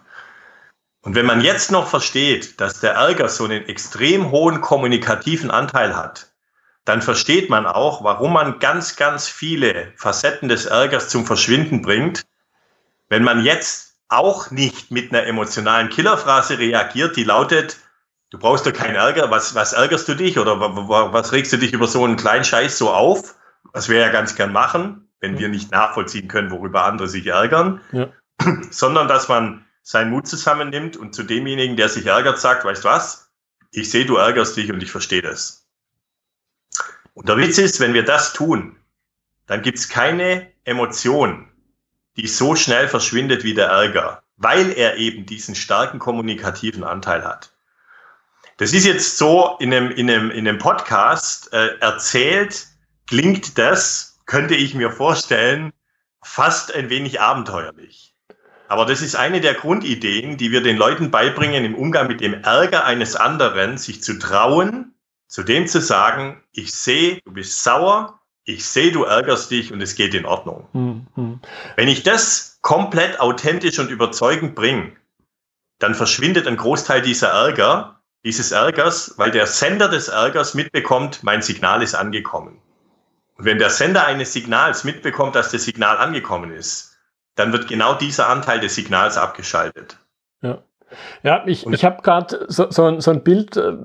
Und 1.02 1.14
wenn 1.14 1.26
man 1.26 1.40
jetzt 1.40 1.70
noch 1.70 1.88
versteht, 1.88 2.60
dass 2.60 2.80
der 2.80 2.92
Ärger 2.92 3.28
so 3.28 3.44
einen 3.44 3.66
extrem 3.66 4.30
hohen 4.30 4.60
kommunikativen 4.60 5.50
Anteil 5.50 5.96
hat, 5.96 6.32
dann 6.84 7.02
versteht 7.02 7.50
man 7.50 7.66
auch, 7.66 8.04
warum 8.04 8.32
man 8.32 8.58
ganz, 8.58 8.96
ganz 8.96 9.28
viele 9.28 9.92
Facetten 9.96 10.48
des 10.48 10.66
Ärgers 10.66 11.08
zum 11.08 11.26
Verschwinden 11.26 11.82
bringt 11.82 12.24
wenn 13.10 13.24
man 13.24 13.44
jetzt 13.44 13.96
auch 14.08 14.50
nicht 14.50 14.90
mit 14.90 15.12
einer 15.12 15.26
emotionalen 15.26 15.90
Killerphrase 15.90 16.58
reagiert, 16.58 17.16
die 17.16 17.24
lautet, 17.24 17.76
du 18.30 18.38
brauchst 18.38 18.64
doch 18.64 18.72
keinen 18.72 18.94
Ärger, 18.94 19.30
was, 19.30 19.54
was 19.54 19.72
ärgerst 19.72 20.08
du 20.08 20.14
dich 20.14 20.38
oder 20.38 20.58
was 20.58 21.32
regst 21.32 21.52
du 21.52 21.58
dich 21.58 21.72
über 21.72 21.86
so 21.86 22.04
einen 22.04 22.16
kleinen 22.16 22.44
Scheiß 22.44 22.78
so 22.78 22.90
auf, 22.90 23.34
was 23.72 23.88
wir 23.88 23.98
ja 23.98 24.08
ganz 24.10 24.34
gern 24.34 24.52
machen, 24.52 25.08
wenn 25.20 25.38
wir 25.38 25.48
nicht 25.48 25.70
nachvollziehen 25.70 26.28
können, 26.28 26.50
worüber 26.50 26.84
andere 26.84 27.08
sich 27.08 27.26
ärgern, 27.26 27.80
ja. 27.92 28.12
sondern 28.70 29.08
dass 29.08 29.28
man 29.28 29.64
seinen 29.82 30.10
Mut 30.10 30.26
zusammennimmt 30.26 30.96
und 30.96 31.14
zu 31.14 31.22
demjenigen, 31.22 31.76
der 31.76 31.88
sich 31.88 32.06
ärgert, 32.06 32.38
sagt, 32.38 32.64
weißt 32.64 32.84
du 32.84 32.88
was, 32.88 33.30
ich 33.72 33.90
sehe, 33.90 34.06
du 34.06 34.16
ärgerst 34.16 34.56
dich 34.56 34.72
und 34.72 34.82
ich 34.82 34.90
verstehe 34.90 35.22
das. 35.22 35.66
Und 37.14 37.28
der 37.28 37.36
Witz 37.36 37.58
ist, 37.58 37.80
wenn 37.80 37.94
wir 37.94 38.04
das 38.04 38.32
tun, 38.32 38.76
dann 39.46 39.62
gibt's 39.62 39.88
keine 39.88 40.50
Emotion, 40.64 41.48
die 42.16 42.26
so 42.26 42.54
schnell 42.56 42.88
verschwindet 42.88 43.44
wie 43.44 43.54
der 43.54 43.66
Ärger, 43.66 44.22
weil 44.36 44.72
er 44.72 44.96
eben 44.96 45.26
diesen 45.26 45.54
starken 45.54 45.98
kommunikativen 45.98 46.84
Anteil 46.84 47.24
hat. 47.24 47.52
Das 48.58 48.72
ist 48.72 48.84
jetzt 48.84 49.16
so 49.16 49.56
in 49.58 49.72
einem, 49.72 49.90
in 49.90 50.10
einem, 50.10 50.30
in 50.30 50.46
einem 50.46 50.58
Podcast 50.58 51.52
äh, 51.52 51.78
erzählt, 51.80 52.66
klingt 53.10 53.58
das, 53.58 54.20
könnte 54.24 54.54
ich 54.54 54.72
mir 54.72 54.92
vorstellen, 54.92 55.72
fast 56.22 56.72
ein 56.72 56.90
wenig 56.90 57.20
abenteuerlich. 57.20 58.14
Aber 58.68 58.86
das 58.86 59.02
ist 59.02 59.16
eine 59.16 59.40
der 59.40 59.54
Grundideen, 59.54 60.36
die 60.36 60.52
wir 60.52 60.62
den 60.62 60.76
Leuten 60.76 61.10
beibringen 61.10 61.64
im 61.64 61.74
Umgang 61.74 62.06
mit 62.06 62.20
dem 62.20 62.34
Ärger 62.44 62.84
eines 62.84 63.16
anderen, 63.16 63.78
sich 63.78 64.00
zu 64.00 64.16
trauen, 64.20 64.94
zu 65.26 65.42
dem 65.42 65.66
zu 65.66 65.80
sagen, 65.80 66.40
ich 66.52 66.72
sehe, 66.72 67.20
du 67.24 67.32
bist 67.32 67.64
sauer, 67.64 68.20
ich 68.44 68.64
sehe, 68.64 68.92
du 68.92 69.02
ärgerst 69.02 69.50
dich 69.50 69.72
und 69.72 69.80
es 69.80 69.96
geht 69.96 70.14
in 70.14 70.24
Ordnung. 70.24 70.68
Mhm. 70.72 71.40
Wenn 71.74 71.88
ich 71.88 72.04
das 72.04 72.60
komplett 72.62 73.18
authentisch 73.18 73.80
und 73.80 73.90
überzeugend 73.90 74.54
bringe, 74.54 74.92
dann 75.80 75.96
verschwindet 75.96 76.46
ein 76.46 76.56
Großteil 76.56 77.02
dieser 77.02 77.30
Ärger, 77.30 78.02
dieses 78.24 78.52
Ärgers, 78.52 79.14
weil 79.16 79.32
der 79.32 79.48
Sender 79.48 79.88
des 79.88 80.06
Ärgers 80.06 80.54
mitbekommt, 80.54 81.24
mein 81.24 81.42
Signal 81.42 81.82
ist 81.82 81.96
angekommen. 81.96 82.62
Und 83.40 83.46
wenn 83.46 83.56
der 83.56 83.70
Sender 83.70 84.06
eines 84.06 84.34
Signals 84.34 84.84
mitbekommt, 84.84 85.34
dass 85.34 85.50
das 85.50 85.64
Signal 85.64 85.96
angekommen 85.96 86.52
ist, 86.52 86.98
dann 87.36 87.54
wird 87.54 87.68
genau 87.68 87.94
dieser 87.94 88.28
Anteil 88.28 88.60
des 88.60 88.74
Signals 88.74 89.16
abgeschaltet. 89.16 89.96
Ja. 90.42 90.58
Ja, 91.22 91.44
ich, 91.46 91.66
ich 91.66 91.84
habe 91.84 92.02
gerade 92.02 92.44
so, 92.48 92.70
so, 92.70 93.00
so, 93.00 93.10
ein 93.12 93.22
Bild, 93.22 93.56
äh, 93.56 93.78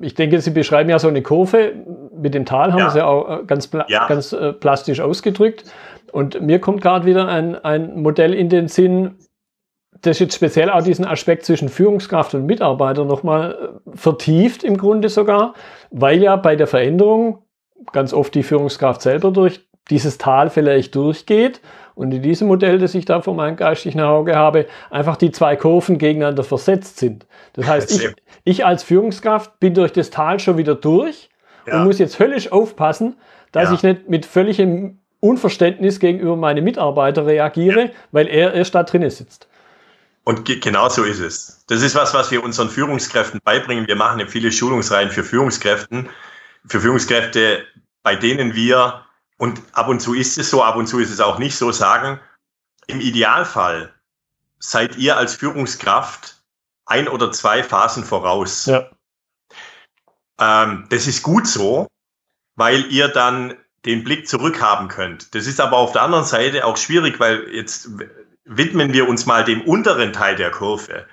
ich 0.00 0.14
denke, 0.14 0.40
Sie 0.40 0.50
beschreiben 0.50 0.88
ja 0.88 0.98
so 0.98 1.08
eine 1.08 1.20
Kurve 1.20 1.74
mit 2.16 2.32
dem 2.32 2.46
Tal, 2.46 2.72
haben 2.72 2.78
ja. 2.78 2.90
Sie 2.90 3.04
auch 3.04 3.40
äh, 3.40 3.44
ganz, 3.44 3.68
ja. 3.88 4.06
ganz 4.06 4.32
äh, 4.32 4.54
plastisch 4.54 5.00
ausgedrückt. 5.00 5.64
Und 6.10 6.40
mir 6.40 6.58
kommt 6.58 6.80
gerade 6.80 7.04
wieder 7.04 7.28
ein, 7.28 7.56
ein 7.56 8.00
Modell 8.00 8.32
in 8.32 8.48
den 8.48 8.68
Sinn, 8.68 9.18
das 10.00 10.20
jetzt 10.20 10.36
speziell 10.36 10.70
auch 10.70 10.82
diesen 10.82 11.04
Aspekt 11.04 11.44
zwischen 11.44 11.68
Führungskraft 11.68 12.32
und 12.34 12.46
Mitarbeiter 12.46 13.04
nochmal 13.04 13.80
vertieft 13.92 14.64
im 14.64 14.78
Grunde 14.78 15.10
sogar, 15.10 15.52
weil 15.90 16.22
ja 16.22 16.36
bei 16.36 16.56
der 16.56 16.66
Veränderung 16.66 17.42
ganz 17.92 18.12
oft 18.12 18.34
die 18.34 18.42
Führungskraft 18.42 19.02
selber 19.02 19.30
durch 19.30 19.60
dieses 19.90 20.18
Tal 20.18 20.50
vielleicht 20.50 20.94
durchgeht 20.94 21.60
und 21.94 22.12
in 22.12 22.22
diesem 22.22 22.48
Modell, 22.48 22.78
das 22.78 22.94
ich 22.94 23.04
da 23.04 23.20
vor 23.20 23.34
meinem 23.34 23.56
geistigen 23.56 24.00
Auge 24.00 24.36
habe, 24.36 24.66
einfach 24.90 25.16
die 25.16 25.30
zwei 25.30 25.56
Kurven 25.56 25.98
gegeneinander 25.98 26.44
versetzt 26.44 26.98
sind. 26.98 27.26
Das 27.52 27.66
heißt, 27.66 27.90
ich, 27.90 28.14
ich 28.44 28.64
als 28.64 28.82
Führungskraft 28.82 29.58
bin 29.60 29.74
durch 29.74 29.92
das 29.92 30.10
Tal 30.10 30.38
schon 30.40 30.56
wieder 30.56 30.74
durch 30.74 31.30
ja. 31.66 31.78
und 31.78 31.84
muss 31.84 31.98
jetzt 31.98 32.18
höllisch 32.18 32.50
aufpassen, 32.50 33.16
dass 33.50 33.68
ja. 33.68 33.74
ich 33.74 33.82
nicht 33.82 34.08
mit 34.08 34.24
völligem 34.24 34.98
Unverständnis 35.20 36.00
gegenüber 36.00 36.36
meinen 36.36 36.64
Mitarbeiter 36.64 37.26
reagiere, 37.26 37.84
ja. 37.84 37.90
weil 38.10 38.26
er 38.28 38.54
erst 38.54 38.74
da 38.74 38.82
drinnen 38.82 39.10
sitzt. 39.10 39.48
Und 40.24 40.44
genau 40.44 40.88
so 40.88 41.02
ist 41.02 41.18
es. 41.18 41.64
Das 41.66 41.82
ist 41.82 41.96
was, 41.96 42.14
was 42.14 42.30
wir 42.30 42.44
unseren 42.44 42.70
Führungskräften 42.70 43.40
beibringen. 43.42 43.88
Wir 43.88 43.96
machen 43.96 44.20
ja 44.20 44.26
viele 44.26 44.52
Schulungsreihen 44.52 45.10
für 45.10 45.24
Führungskräften, 45.24 46.08
für 46.66 46.80
Führungskräfte, 46.80 47.66
bei 48.02 48.16
denen 48.16 48.54
wir, 48.54 49.04
und 49.38 49.60
ab 49.72 49.88
und 49.88 50.00
zu 50.00 50.14
ist 50.14 50.38
es 50.38 50.50
so, 50.50 50.62
ab 50.62 50.76
und 50.76 50.86
zu 50.86 50.98
ist 50.98 51.10
es 51.10 51.20
auch 51.20 51.38
nicht 51.38 51.56
so, 51.56 51.72
sagen, 51.72 52.20
im 52.86 53.00
Idealfall 53.00 53.92
seid 54.58 54.96
ihr 54.96 55.16
als 55.16 55.34
Führungskraft 55.34 56.42
ein 56.86 57.08
oder 57.08 57.32
zwei 57.32 57.62
Phasen 57.62 58.04
voraus. 58.04 58.66
Ja. 58.66 58.90
Ähm, 60.38 60.86
das 60.90 61.06
ist 61.06 61.22
gut 61.22 61.46
so, 61.46 61.88
weil 62.56 62.86
ihr 62.92 63.08
dann 63.08 63.54
den 63.84 64.04
Blick 64.04 64.28
zurückhaben 64.28 64.88
könnt. 64.88 65.34
Das 65.34 65.46
ist 65.46 65.60
aber 65.60 65.76
auf 65.76 65.92
der 65.92 66.02
anderen 66.02 66.24
Seite 66.24 66.64
auch 66.64 66.76
schwierig, 66.76 67.18
weil 67.18 67.48
jetzt 67.52 67.88
widmen 68.44 68.92
wir 68.92 69.08
uns 69.08 69.26
mal 69.26 69.44
dem 69.44 69.62
unteren 69.62 70.12
Teil 70.12 70.36
der 70.36 70.50
Kurve. 70.50 71.06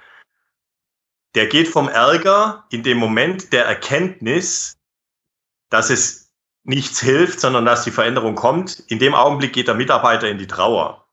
Der 1.35 1.47
geht 1.47 1.67
vom 1.67 1.87
Ärger 1.87 2.65
in 2.69 2.83
dem 2.83 2.97
Moment 2.97 3.53
der 3.53 3.65
Erkenntnis, 3.65 4.78
dass 5.69 5.89
es 5.89 6.31
nichts 6.63 6.99
hilft, 6.99 7.39
sondern 7.39 7.65
dass 7.65 7.83
die 7.83 7.91
Veränderung 7.91 8.35
kommt. 8.35 8.79
In 8.87 8.99
dem 8.99 9.15
Augenblick 9.15 9.53
geht 9.53 9.67
der 9.67 9.75
Mitarbeiter 9.75 10.27
in 10.29 10.37
die 10.37 10.47
Trauer. 10.47 11.05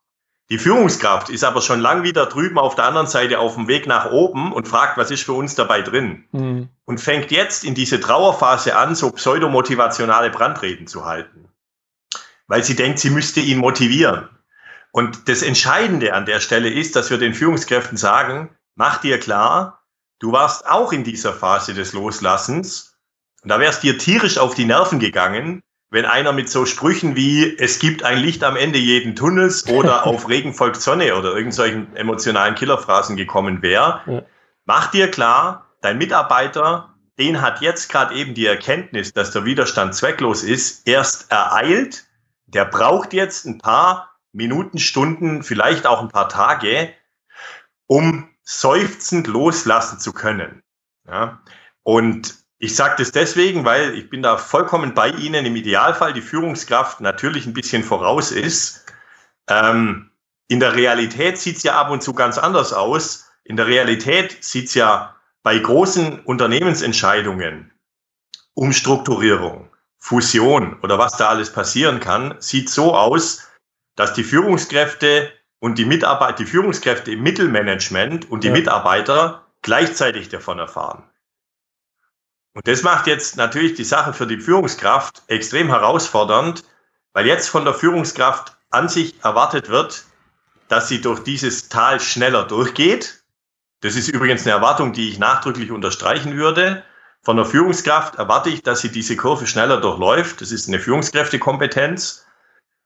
Die 0.49 0.59
Führungskraft 0.59 1.29
ist 1.29 1.43
aber 1.43 1.61
schon 1.61 1.81
lang 1.81 2.05
wieder 2.05 2.27
drüben 2.27 2.59
auf 2.59 2.77
der 2.77 2.85
anderen 2.85 3.09
Seite 3.09 3.41
auf 3.41 3.55
dem 3.55 3.67
Weg 3.67 3.89
nach 3.89 4.13
oben 4.13 4.53
und 4.53 4.69
fragt, 4.69 4.97
was 4.97 5.11
ist 5.11 5.25
für 5.25 5.33
uns 5.33 5.57
dabei 5.57 5.83
drin? 5.83 6.25
Mhm. 6.31 6.69
Und 6.85 7.01
fängt 7.01 7.33
jetzt 7.33 7.65
in 7.65 7.75
diese 7.75 7.99
Trauerphase 7.99 8.77
an, 8.77 8.95
so 8.95 9.11
pseudomotivationale 9.11 10.31
Brandreden 10.31 10.87
zu 10.87 11.05
halten. 11.05 11.49
Weil 12.47 12.63
sie 12.63 12.77
denkt, 12.77 13.01
sie 13.01 13.11
müsste 13.11 13.41
ihn 13.41 13.59
motivieren. 13.59 14.29
Und 14.93 15.29
das 15.29 15.43
Entscheidende 15.43 16.15
an 16.15 16.27
der 16.27 16.39
Stelle 16.39 16.71
ist, 16.71 16.95
dass 16.95 17.11
wir 17.11 17.19
den 17.19 17.35
Führungskräften 17.35 17.99
sagen, 17.99 18.51
mach 18.77 18.99
dir 18.99 19.19
klar, 19.19 19.83
du 20.21 20.31
warst 20.31 20.67
auch 20.69 20.93
in 20.93 21.03
dieser 21.03 21.33
Phase 21.33 21.75
des 21.75 21.93
Loslassens. 21.93 22.96
Und 23.47 23.51
da 23.51 23.61
wärst 23.61 23.85
dir 23.85 23.97
tierisch 23.97 24.39
auf 24.39 24.57
die 24.57 24.65
Nerven 24.65 24.99
gegangen, 24.99 25.63
wenn 25.91 26.05
einer 26.05 26.33
mit 26.33 26.51
so 26.51 26.67
Sprüchen 26.67 27.15
wie 27.15 27.57
es 27.57 27.79
gibt 27.79 28.03
ein 28.03 28.19
Licht 28.19 28.43
am 28.43 28.57
Ende 28.57 28.81
jeden 28.81 29.15
Tunnels 29.15 29.69
oder 29.69 30.05
auf 30.09 30.29
Regen 30.29 30.53
folgt 30.53 30.83
Sonne 30.83 31.15
oder 31.15 31.37
irgendwelchen 31.37 31.95
emotionalen 31.95 32.57
Killerphrasen 32.57 33.15
gekommen 33.15 33.63
wäre. 33.63 34.01
Ja. 34.07 34.23
Mach 34.65 34.91
dir 34.91 35.13
klar, 35.13 35.71
dein 35.81 35.97
Mitarbeiter, 35.97 36.97
den 37.21 37.41
hat 37.41 37.61
jetzt 37.61 37.89
gerade 37.89 38.17
eben 38.17 38.35
die 38.35 38.47
Erkenntnis, 38.47 39.13
dass 39.13 39.31
der 39.31 39.45
Widerstand 39.45 39.95
zwecklos 39.95 40.43
ist, 40.43 40.89
erst 40.89 41.31
ereilt. 41.31 42.05
Der 42.47 42.65
braucht 42.65 43.13
jetzt 43.13 43.47
ein 43.47 43.59
paar 43.59 44.19
Minuten, 44.33 44.81
Stunden, 44.81 45.45
vielleicht 45.45 45.87
auch 45.87 46.01
ein 46.01 46.09
paar 46.09 46.29
Tage, 46.29 46.93
um 47.87 48.29
seufzend 48.43 49.29
loslassen 49.29 50.01
zu 50.01 50.13
können. 50.13 50.65
Ja? 51.07 51.41
Und 51.85 52.45
ich 52.59 52.75
sage 52.75 52.95
das 52.99 53.13
deswegen, 53.13 53.65
weil 53.65 53.95
ich 53.95 54.09
bin 54.09 54.23
da 54.23 54.39
vollkommen 54.39 54.95
bei 54.95 55.11
Ihnen. 55.11 55.45
Im 55.45 55.57
Idealfall 55.57 56.13
die 56.13 56.23
Führungskraft 56.23 57.01
natürlich 57.01 57.47
ein 57.47 57.53
bisschen 57.53 57.83
voraus 57.83 58.33
ist. 58.33 58.87
Ähm, 59.49 60.11
in 60.49 60.61
der 60.61 60.75
Realität 60.75 61.39
sieht 61.39 61.59
es 61.59 61.63
ja 61.65 61.79
ab 61.79 61.91
und 61.91 62.03
zu 62.03 62.15
ganz 62.15 62.39
anders 62.39 62.73
aus. 62.73 63.31
In 63.45 63.57
der 63.57 63.67
Realität 63.67 64.43
sieht 64.43 64.69
es 64.69 64.75
ja 64.75 65.17
bei 65.43 65.59
großen 65.59 66.21
Unternehmensentscheidungen, 66.21 67.73
Umstrukturierung, 68.55 69.71
Fusion 69.99 70.81
oder 70.83 70.99
was 70.99 71.17
da 71.17 71.29
alles 71.29 71.53
passieren 71.53 72.01
kann, 72.01 72.37
sieht 72.39 72.71
so 72.71 72.97
aus, 72.97 73.49
dass 73.97 74.15
die 74.15 74.25
Führungskräfte 74.25 75.33
und 75.59 75.79
die 75.79 75.85
Mitarbeiter, 75.85 76.39
die 76.39 76.47
Führungskräfte 76.47 77.13
im 77.13 77.23
Mittelmanagement 77.23 78.31
und 78.31 78.45
die 78.45 78.49
ja. 78.49 78.55
Mitarbeiter 78.55 79.47
gleichzeitig 79.63 80.29
davon 80.29 80.59
erfahren. 80.59 81.05
Und 82.57 82.67
das 82.67 82.83
macht 82.83 83.07
jetzt 83.07 83.37
natürlich 83.37 83.75
die 83.75 83.85
Sache 83.85 84.15
für 84.15 84.27
die 84.27 84.41
Führungskraft 84.41 85.23
extrem 85.27 85.69
herausfordernd, 85.69 86.65
weil 87.13 87.27
jetzt 87.27 87.51
von 87.51 87.67
der 87.67 87.75
Führungskraft 87.75 88.57
an 88.71 88.89
sich 88.89 89.23
erwartet 89.23 89.69
wird, 89.69 90.05
dass 90.69 90.89
sie 90.89 91.03
durch 91.03 91.23
dieses 91.23 91.69
Tal 91.69 92.01
schneller 92.01 92.45
durchgeht. 92.45 93.23
Das 93.83 93.95
ist 93.95 94.09
übrigens 94.09 94.47
eine 94.47 94.53
Erwartung, 94.53 94.95
die 94.95 95.11
ich 95.11 95.19
nachdrücklich 95.19 95.71
unterstreichen 95.71 96.35
würde. 96.35 96.83
Von 97.23 97.37
der 97.37 97.45
Führungskraft 97.45 98.15
erwarte 98.15 98.49
ich, 98.49 98.63
dass 98.63 98.81
sie 98.81 98.91
diese 98.91 99.17
Kurve 99.17 99.47
schneller 99.47 99.79
durchläuft. 99.79 100.41
Das 100.41 100.51
ist 100.51 100.67
eine 100.67 100.81
Führungskräftekompetenz. 100.81 102.25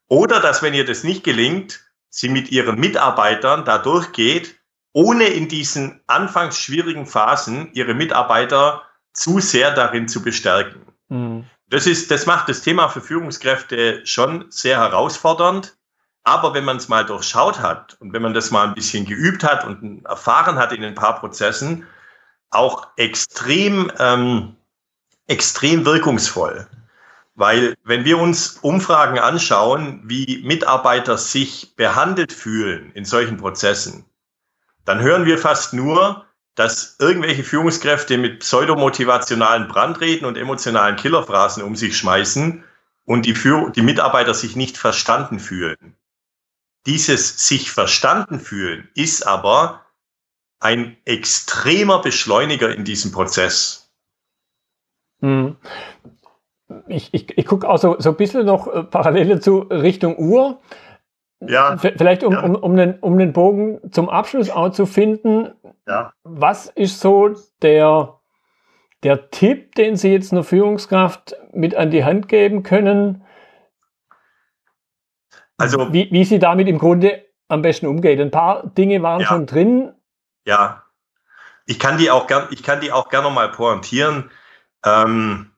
Oder 0.09 0.41
dass, 0.41 0.63
wenn 0.63 0.75
ihr 0.75 0.85
das 0.85 1.05
nicht 1.05 1.23
gelingt, 1.23 1.81
sie 2.09 2.29
mit 2.29 2.51
ihren 2.51 2.75
Mitarbeitern 2.75 3.65
da 3.65 3.79
durchgeht, 3.79 4.57
ohne 4.93 5.27
in 5.27 5.47
diesen 5.47 6.01
anfangs 6.09 6.59
schwierigen 6.59 7.07
Phasen 7.07 7.73
ihre 7.73 7.95
Mitarbeiter 7.95 8.90
zu 9.13 9.41
sehr 9.41 9.73
darin 9.73 10.09
zu 10.09 10.23
bestärken. 10.23 10.83
Mhm. 11.09 11.45
Das 11.69 11.87
ist, 11.87 12.11
das 12.11 12.27
macht 12.27 12.49
das 12.49 12.63
Thema 12.63 12.89
für 12.89 13.01
Führungskräfte 13.01 14.05
schon 14.05 14.47
sehr 14.51 14.79
herausfordernd. 14.79 15.77
Aber 16.23 16.53
wenn 16.53 16.65
man 16.65 16.77
es 16.77 16.89
mal 16.89 17.05
durchschaut 17.05 17.61
hat 17.61 17.97
und 18.01 18.13
wenn 18.13 18.23
man 18.23 18.35
das 18.35 18.51
mal 18.51 18.67
ein 18.67 18.75
bisschen 18.75 19.07
geübt 19.07 19.43
hat 19.43 19.65
und 19.65 20.05
erfahren 20.05 20.57
hat 20.57 20.73
in 20.73 20.85
ein 20.85 20.95
paar 20.95 21.19
Prozessen, 21.19 21.87
auch 22.51 22.89
extrem, 22.97 23.91
ähm, 23.99 24.57
extrem 25.29 25.85
wirkungsvoll. 25.87 26.67
Weil 27.37 27.75
wenn 27.85 28.05
wir 28.05 28.19
uns 28.19 28.59
Umfragen 28.61 29.19
anschauen, 29.19 30.03
wie 30.05 30.43
Mitarbeiter 30.45 31.17
sich 31.17 31.75
behandelt 31.77 32.33
fühlen 32.33 32.91
in 32.93 33.05
solchen 33.05 33.39
Prozessen, 33.39 34.05
dann 34.85 35.01
hören 35.01 35.25
wir 35.25 35.39
fast 35.39 35.73
nur, 35.73 36.27
dass 36.55 36.97
irgendwelche 36.99 37.45
Führungskräfte 37.45 38.19
mit 38.19 38.41
pseudomotivationalen 38.41 39.69
Brandreden 39.69 40.27
und 40.27 40.37
emotionalen 40.37 40.97
Killerphrasen 40.97 41.63
um 41.63 41.77
sich 41.77 41.97
schmeißen 41.97 42.65
und 43.05 43.27
die, 43.27 43.35
Führ 43.35 43.71
die 43.71 43.83
Mitarbeiter 43.83 44.35
sich 44.35 44.57
nicht 44.57 44.77
verstanden 44.77 45.39
fühlen. 45.39 45.97
Dieses 46.87 47.47
sich 47.47 47.71
verstanden 47.71 48.41
fühlen 48.41 48.89
ist 48.95 49.27
aber 49.27 49.85
ein 50.59 50.97
extremer 51.05 52.03
Beschleuniger 52.03 52.75
in 52.75 52.85
diesem 52.85 53.13
Prozess. 53.13 53.91
Hm 55.21 55.57
ich, 56.87 57.09
ich, 57.13 57.37
ich 57.37 57.47
gucke 57.47 57.69
auch 57.69 57.79
so, 57.79 57.97
ein 57.97 58.17
bisschen 58.17 58.47
noch 58.47 58.67
äh, 58.67 58.83
Parallele 58.85 59.41
zu 59.41 59.61
Richtung 59.61 60.19
Uhr. 60.19 60.61
Ja. 61.41 61.77
Vielleicht 61.79 62.23
um, 62.23 62.33
ja. 62.33 62.43
um, 62.43 62.55
um, 62.55 62.77
den, 62.77 62.99
um 63.01 63.19
den 63.19 63.33
Bogen 63.33 63.81
zum 63.91 64.09
Abschluss 64.09 64.51
auch 64.51 64.71
zu 64.71 64.87
finden. 64.87 65.53
Ja. 65.87 66.13
Was 66.23 66.67
ist 66.67 67.01
so 67.01 67.31
der, 67.63 68.21
der 69.03 69.31
Tipp, 69.31 69.75
den 69.75 69.97
Sie 69.97 70.13
jetzt 70.13 70.33
einer 70.33 70.45
Führungskraft 70.45 71.35
mit 71.53 71.75
an 71.75 71.91
die 71.91 72.05
Hand 72.05 72.29
geben 72.29 72.63
können? 72.63 73.25
Also, 75.57 75.93
wie, 75.93 76.09
wie 76.11 76.25
sie 76.25 76.39
damit 76.39 76.69
im 76.69 76.79
Grunde 76.79 77.25
am 77.49 77.63
besten 77.63 77.87
umgeht. 77.87 78.21
Ein 78.21 78.31
paar 78.31 78.67
Dinge 78.67 79.03
waren 79.03 79.21
ja. 79.21 79.27
schon 79.27 79.47
drin. 79.47 79.93
Ja. 80.47 80.85
Ich 81.67 81.79
kann 81.79 81.99
die 81.99 82.11
auch 82.11 82.27
gern, 82.27 82.49
ich 82.51 82.63
kann 82.63 82.81
die 82.81 82.93
auch 82.93 83.11
gerne 83.11 83.31
mal 83.31 83.51
pointieren. 83.51 84.31
Ähm, 84.85 85.53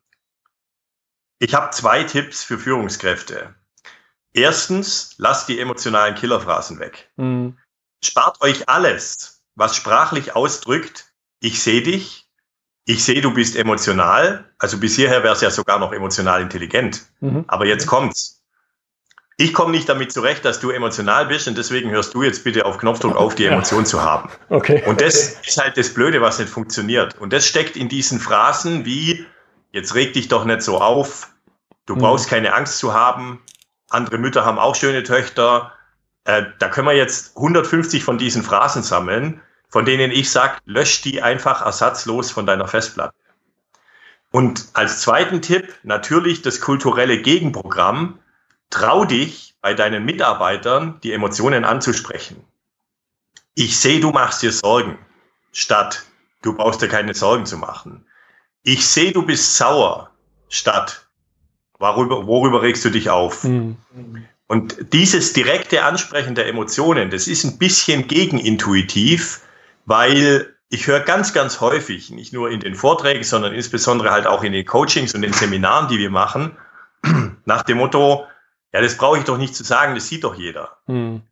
ich 1.39 1.55
habe 1.55 1.71
zwei 1.71 2.03
Tipps 2.05 2.43
für 2.43 2.59
Führungskräfte. 2.59 3.55
Erstens, 4.35 5.15
lasst 5.19 5.49
die 5.49 5.61
emotionalen 5.61 6.15
Killerphrasen 6.15 6.79
weg. 6.79 7.11
Mhm. 7.17 7.59
Spart 8.03 8.41
euch 8.41 8.69
alles, 8.69 9.43
was 9.55 9.77
sprachlich 9.77 10.35
ausdrückt, 10.35 11.13
ich 11.41 11.63
sehe 11.63 11.83
dich, 11.83 12.29
ich 12.85 13.05
sehe, 13.05 13.21
du 13.21 13.33
bist 13.33 13.57
emotional. 13.57 14.51
Also 14.59 14.79
bis 14.79 14.97
hierher 14.97 15.23
wäre 15.23 15.35
es 15.35 15.41
ja 15.41 15.51
sogar 15.51 15.79
noch 15.79 15.93
emotional 15.93 16.41
intelligent. 16.41 17.03
Mhm. 17.21 17.45
Aber 17.47 17.67
jetzt 17.67 17.87
kommt's. 17.87 18.43
Ich 19.37 19.55
komme 19.55 19.71
nicht 19.73 19.89
damit 19.89 20.13
zurecht, 20.13 20.45
dass 20.45 20.61
du 20.61 20.71
emotional 20.71 21.27
bist 21.27 21.49
und 21.49 21.57
deswegen 21.57 21.91
hörst 21.91 22.15
du 22.15 22.23
jetzt 22.23 22.45
bitte 22.45 22.65
auf 22.65 22.79
Knopfdruck 22.79 23.17
auf, 23.17 23.35
die 23.35 23.47
Emotion 23.47 23.81
ja. 23.81 23.87
zu 23.87 24.03
haben. 24.03 24.31
Okay. 24.51 24.83
Und 24.87 25.01
das 25.01 25.41
ist 25.47 25.61
halt 25.61 25.77
das 25.77 25.95
Blöde, 25.95 26.21
was 26.21 26.39
nicht 26.39 26.51
funktioniert. 26.51 27.19
Und 27.19 27.33
das 27.33 27.47
steckt 27.47 27.77
in 27.77 27.89
diesen 27.89 28.21
Phrasen 28.21 28.85
wie, 28.85 29.27
jetzt 29.71 29.95
reg 29.95 30.13
dich 30.13 30.29
doch 30.29 30.45
nicht 30.45 30.63
so 30.63 30.81
auf, 30.81 31.33
Du 31.87 31.95
mhm. 31.95 32.01
brauchst 32.01 32.29
keine 32.29 32.55
Angst 32.55 32.79
zu 32.79 32.95
haben. 32.95 33.41
Andere 33.93 34.19
Mütter 34.19 34.45
haben 34.45 34.59
auch 34.59 34.75
schöne 34.75 35.03
Töchter. 35.03 35.73
Äh, 36.25 36.45
da 36.59 36.69
können 36.69 36.87
wir 36.87 36.95
jetzt 36.95 37.37
150 37.37 38.05
von 38.05 38.19
diesen 38.19 38.43
Phrasen 38.43 38.83
sammeln, 38.83 39.41
von 39.69 39.85
denen 39.85 40.11
ich 40.11 40.31
sage, 40.31 40.59
lösch 40.65 41.03
die 41.03 41.23
einfach 41.23 41.65
ersatzlos 41.65 42.31
von 42.31 42.47
deiner 42.47 42.69
Festplatte. 42.69 43.15
Und 44.31 44.69
als 44.73 45.01
zweiten 45.01 45.43
Tipp 45.43 45.75
natürlich 45.83 46.43
das 46.43 46.61
kulturelle 46.61 47.21
Gegenprogramm. 47.21 48.19
Trau 48.71 49.05
dich 49.05 49.55
bei 49.61 49.75
deinen 49.75 50.05
Mitarbeitern 50.05 50.99
die 51.03 51.13
Emotionen 51.13 51.65
anzusprechen. 51.65 52.43
Ich 53.55 53.79
sehe, 53.79 54.01
du 54.01 54.11
machst 54.11 54.43
dir 54.43 54.51
Sorgen, 54.51 54.99
statt 55.53 56.05
du 56.41 56.55
brauchst 56.57 56.81
dir 56.81 56.89
keine 56.89 57.15
Sorgen 57.15 57.45
zu 57.45 57.59
machen. 57.59 58.07
Ich 58.63 58.89
sehe, 58.89 59.13
du 59.13 59.23
bist 59.23 59.57
sauer, 59.57 60.11
statt 60.49 61.07
worüber, 61.83 62.27
worüber 62.27 62.63
regst 62.63 62.85
du 62.85 62.91
dich 62.91 63.11
auf? 63.11 63.45
Mhm. 63.45 63.77
Und 64.47 64.93
dieses 64.93 65.33
direkte 65.33 65.83
Ansprechen 65.85 66.35
der 66.35 66.47
Emotionen, 66.47 67.11
das 67.11 67.27
ist 67.27 67.45
ein 67.45 67.59
bisschen 67.59 68.07
gegenintuitiv, 68.07 69.41
weil 69.87 70.55
ich 70.69 70.87
höre 70.87 71.01
ganz, 71.01 71.33
ganz 71.33 71.61
häufig, 71.61 72.11
nicht 72.11 72.33
nur 72.33 72.51
in 72.51 72.61
den 72.61 72.75
Vorträgen, 72.75 73.25
sondern 73.25 73.53
insbesondere 73.53 74.11
halt 74.11 74.27
auch 74.27 74.43
in 74.43 74.53
den 74.53 74.65
Coachings 74.65 75.15
und 75.15 75.23
den 75.23 75.33
Seminaren, 75.33 75.89
die 75.89 75.99
wir 75.99 76.11
machen, 76.11 76.57
nach 77.45 77.63
dem 77.63 77.79
Motto, 77.79 78.27
ja, 78.73 78.81
das 78.81 78.97
brauche 78.97 79.19
ich 79.19 79.25
doch 79.25 79.37
nicht 79.37 79.55
zu 79.55 79.65
sagen, 79.65 79.95
das 79.95 80.09
sieht 80.09 80.25
doch 80.25 80.35
jeder. 80.35 80.79
Mhm. 80.87 81.23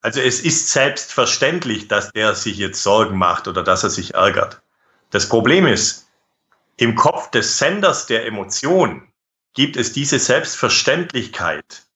Also 0.00 0.20
es 0.20 0.40
ist 0.40 0.70
selbstverständlich, 0.70 1.88
dass 1.88 2.12
der 2.12 2.34
sich 2.34 2.56
jetzt 2.56 2.82
Sorgen 2.82 3.16
macht 3.16 3.46
oder 3.46 3.62
dass 3.62 3.84
er 3.84 3.90
sich 3.90 4.14
ärgert. 4.14 4.62
Das 5.10 5.28
Problem 5.28 5.66
ist, 5.66 6.08
im 6.76 6.94
Kopf 6.96 7.30
des 7.30 7.58
Senders 7.58 8.06
der 8.06 8.26
Emotion 8.26 9.06
gibt 9.54 9.76
es 9.76 9.92
diese 9.92 10.18
Selbstverständlichkeit 10.18 11.86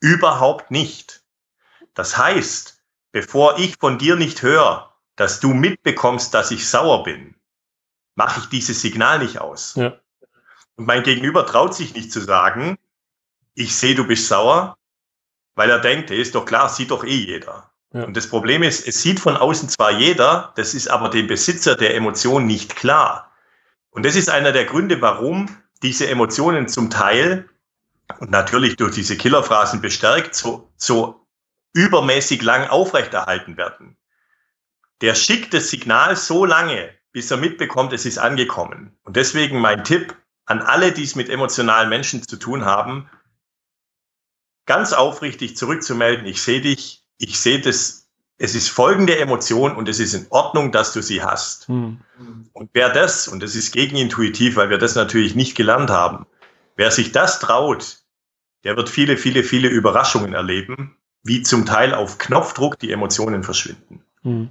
überhaupt 0.00 0.70
nicht. 0.70 1.22
Das 1.94 2.18
heißt, 2.18 2.82
bevor 3.12 3.58
ich 3.58 3.76
von 3.78 3.98
dir 3.98 4.16
nicht 4.16 4.42
höre, 4.42 4.94
dass 5.16 5.40
du 5.40 5.54
mitbekommst, 5.54 6.34
dass 6.34 6.50
ich 6.50 6.68
sauer 6.68 7.02
bin, 7.02 7.34
mache 8.14 8.40
ich 8.40 8.46
dieses 8.46 8.82
Signal 8.82 9.18
nicht 9.20 9.38
aus. 9.38 9.74
Ja. 9.76 9.98
Und 10.76 10.86
mein 10.86 11.02
Gegenüber 11.02 11.46
traut 11.46 11.74
sich 11.74 11.94
nicht 11.94 12.12
zu 12.12 12.20
sagen, 12.20 12.78
ich 13.54 13.74
sehe, 13.74 13.94
du 13.94 14.06
bist 14.06 14.28
sauer, 14.28 14.76
weil 15.54 15.70
er 15.70 15.78
denkt, 15.78 16.10
ist 16.10 16.34
doch 16.34 16.44
klar, 16.44 16.68
sieht 16.68 16.90
doch 16.90 17.04
eh 17.04 17.16
jeder. 17.16 17.70
Ja. 17.92 18.04
Und 18.04 18.14
das 18.16 18.28
Problem 18.28 18.62
ist, 18.62 18.86
es 18.86 19.00
sieht 19.00 19.20
von 19.20 19.36
außen 19.36 19.70
zwar 19.70 19.92
jeder, 19.92 20.52
das 20.56 20.74
ist 20.74 20.88
aber 20.88 21.08
dem 21.08 21.26
Besitzer 21.26 21.76
der 21.76 21.94
Emotion 21.94 22.46
nicht 22.46 22.76
klar. 22.76 23.32
Und 23.88 24.04
das 24.04 24.16
ist 24.16 24.28
einer 24.28 24.52
der 24.52 24.66
Gründe, 24.66 25.00
warum 25.00 25.48
diese 25.82 26.08
Emotionen 26.08 26.68
zum 26.68 26.90
Teil 26.90 27.48
und 28.18 28.30
natürlich 28.30 28.76
durch 28.76 28.94
diese 28.94 29.16
Killerphrasen 29.16 29.80
bestärkt, 29.80 30.34
so, 30.34 30.70
so 30.76 31.26
übermäßig 31.74 32.42
lang 32.42 32.68
aufrechterhalten 32.68 33.56
werden. 33.56 33.96
Der 35.02 35.14
schickt 35.14 35.52
das 35.52 35.70
Signal 35.70 36.16
so 36.16 36.44
lange, 36.44 36.90
bis 37.12 37.30
er 37.30 37.36
mitbekommt, 37.36 37.92
es 37.92 38.06
ist 38.06 38.18
angekommen. 38.18 38.96
Und 39.02 39.16
deswegen 39.16 39.60
mein 39.60 39.84
Tipp 39.84 40.16
an 40.46 40.62
alle, 40.62 40.92
die 40.92 41.02
es 41.02 41.16
mit 41.16 41.28
emotionalen 41.28 41.88
Menschen 41.88 42.26
zu 42.26 42.36
tun 42.36 42.64
haben, 42.64 43.10
ganz 44.64 44.92
aufrichtig 44.92 45.56
zurückzumelden, 45.56 46.26
ich 46.26 46.42
sehe 46.42 46.60
dich, 46.60 47.04
ich 47.18 47.38
sehe 47.38 47.60
das, 47.60 48.05
es 48.38 48.54
ist 48.54 48.68
folgende 48.68 49.18
Emotion 49.18 49.74
und 49.74 49.88
es 49.88 49.98
ist 49.98 50.14
in 50.14 50.26
Ordnung, 50.30 50.70
dass 50.72 50.92
du 50.92 51.00
sie 51.02 51.22
hast. 51.22 51.68
Hm. 51.68 51.98
Und 52.52 52.70
wer 52.74 52.90
das, 52.90 53.28
und 53.28 53.42
das 53.42 53.54
ist 53.54 53.72
gegenintuitiv, 53.72 54.56
weil 54.56 54.68
wir 54.68 54.78
das 54.78 54.94
natürlich 54.94 55.34
nicht 55.34 55.56
gelernt 55.56 55.90
haben, 55.90 56.26
wer 56.76 56.90
sich 56.90 57.12
das 57.12 57.40
traut, 57.40 57.98
der 58.64 58.76
wird 58.76 58.88
viele, 58.88 59.16
viele, 59.16 59.42
viele 59.42 59.68
Überraschungen 59.68 60.34
erleben, 60.34 60.96
wie 61.22 61.42
zum 61.42 61.64
Teil 61.64 61.94
auf 61.94 62.18
Knopfdruck 62.18 62.78
die 62.78 62.92
Emotionen 62.92 63.42
verschwinden. 63.42 64.02
Hm. 64.22 64.48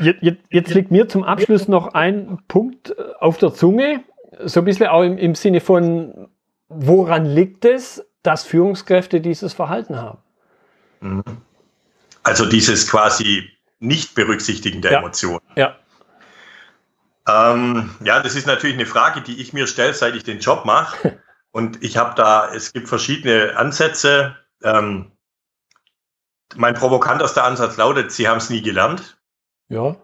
Jetzt, 0.00 0.40
jetzt, 0.50 0.74
liegt 0.74 0.90
mir 0.90 1.08
zum 1.08 1.24
Abschluss 1.24 1.68
noch 1.68 1.94
ein 1.94 2.38
Punkt 2.48 2.90
äh, 2.90 2.94
auf 3.20 3.36
der 3.38 3.52
Zunge, 3.52 4.04
so 4.44 4.60
ein 4.60 4.64
bisschen 4.64 4.86
auch 4.86 5.02
im, 5.02 5.18
im 5.18 5.34
Sinne 5.34 5.60
von, 5.60 6.28
woran 6.68 7.24
liegt 7.24 7.64
es, 7.64 8.06
dass 8.22 8.44
Führungskräfte 8.44 9.20
dieses 9.20 9.52
Verhalten 9.52 9.96
haben? 9.96 10.18
Mhm. 11.00 11.22
Also 12.22 12.46
dieses 12.46 12.88
quasi 12.88 13.50
Nicht-Berücksichtigen 13.78 14.82
der 14.82 14.92
ja. 14.92 14.98
Emotionen. 14.98 15.44
Ja. 15.56 15.76
Ähm, 17.28 17.94
ja, 18.02 18.20
das 18.20 18.34
ist 18.34 18.46
natürlich 18.46 18.76
eine 18.76 18.86
Frage, 18.86 19.20
die 19.20 19.40
ich 19.40 19.52
mir 19.52 19.66
stelle, 19.66 19.94
seit 19.94 20.14
ich 20.14 20.24
den 20.24 20.40
Job 20.40 20.64
mache. 20.64 21.22
Und 21.50 21.82
ich 21.82 21.96
habe 21.96 22.14
da, 22.14 22.52
es 22.52 22.72
gibt 22.72 22.88
verschiedene 22.88 23.56
Ansätze. 23.56 24.36
Ähm, 24.62 25.12
mein 26.56 26.74
provokantester 26.74 27.44
Ansatz 27.44 27.76
lautet, 27.76 28.12
Sie 28.12 28.28
haben 28.28 28.38
es 28.38 28.50
nie 28.50 28.62
gelernt. 28.62 29.18
Ja. 29.68 29.96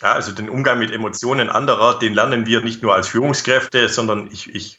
Ja, 0.00 0.12
also 0.12 0.32
den 0.32 0.50
Umgang 0.50 0.80
mit 0.80 0.90
Emotionen 0.90 1.48
anderer, 1.48 1.98
den 1.98 2.14
lernen 2.14 2.46
wir 2.46 2.62
nicht 2.62 2.82
nur 2.82 2.94
als 2.94 3.08
Führungskräfte, 3.08 3.88
sondern 3.88 4.28
ich, 4.30 4.52
ich 4.52 4.78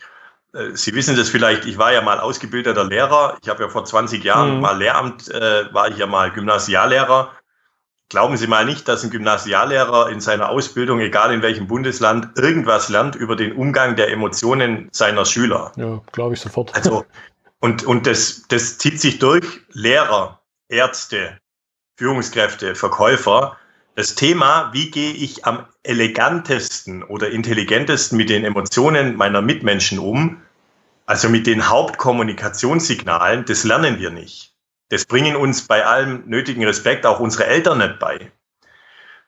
Sie 0.74 0.94
wissen 0.94 1.18
das 1.18 1.30
vielleicht, 1.30 1.65
ich 1.65 1.78
war 1.78 1.91
ja 1.91 2.02
mal 2.02 2.20
ausgebildeter 2.20 2.86
Lehrer. 2.86 3.38
Ich 3.41 3.50
habe 3.50 3.63
ja 3.63 3.70
vor 3.70 3.84
20 3.84 4.24
Jahren 4.24 4.56
mhm. 4.56 4.62
mal 4.62 4.78
Lehramt, 4.78 5.30
äh, 5.30 5.74
war 5.74 5.89
ich 5.89 5.98
ja 5.98 6.08
mal 6.08 6.32
Gymnasiallehrer. 6.32 7.32
Glauben 8.08 8.38
Sie 8.38 8.48
mal 8.48 8.65
nicht, 8.65 8.88
dass 8.88 9.04
ein 9.04 9.10
Gymnasiallehrer 9.10 10.10
in 10.10 10.22
seiner 10.22 10.50
Ausbildung, 10.50 11.00
egal 11.00 11.34
in 11.34 11.41
welchem 11.41 11.68
Bundesland, 11.68 12.38
irgendwas 12.38 12.88
lernt 12.88 13.15
über 13.15 13.36
den 13.36 13.54
Umgang 13.54 13.96
der 13.96 14.12
Emotionen 14.12 14.89
seiner 14.91 15.26
Schüler. 15.26 15.72
Ja, 15.76 16.02
glaube 16.12 16.36
ich 16.36 16.39
sofort. 16.39 16.74
Also, 16.76 17.04
und, 17.60 17.84
und 17.84 18.06
das, 18.06 18.44
das 18.48 18.78
zieht 18.78 19.02
sich 19.02 19.18
durch 19.18 19.46
Lehrer, 19.72 20.39
Ärzte, 20.70 21.39
Führungskräfte, 21.98 22.76
Verkäufer. 22.76 23.58
Das 23.96 24.13
Thema, 24.13 24.70
wie 24.72 24.91
gehe 24.91 25.13
ich 25.13 25.46
am 25.46 25.65
elegantesten 25.84 27.04
oder 27.04 27.32
intelligentesten 27.32 28.18
mit 28.18 28.30
den 28.30 28.46
Emotionen 28.46 29.15
meiner 29.15 29.41
Mitmenschen 29.41 29.98
um, 29.98 30.41
also 31.06 31.30
mit 31.30 31.48
den 31.48 31.70
Hauptkommunikationssignalen, 31.70 33.46
das 33.46 33.63
lernen 33.63 34.00
wir 34.00 34.10
nicht. 34.10 34.54
Das 34.89 35.06
bringen 35.06 35.36
uns 35.36 35.68
bei 35.68 35.86
allem 35.86 36.24
nötigen 36.28 36.63
Respekt 36.65 37.06
auch 37.06 37.20
unsere 37.20 37.46
Eltern 37.46 37.80
nicht 37.80 38.00
bei. 38.00 38.32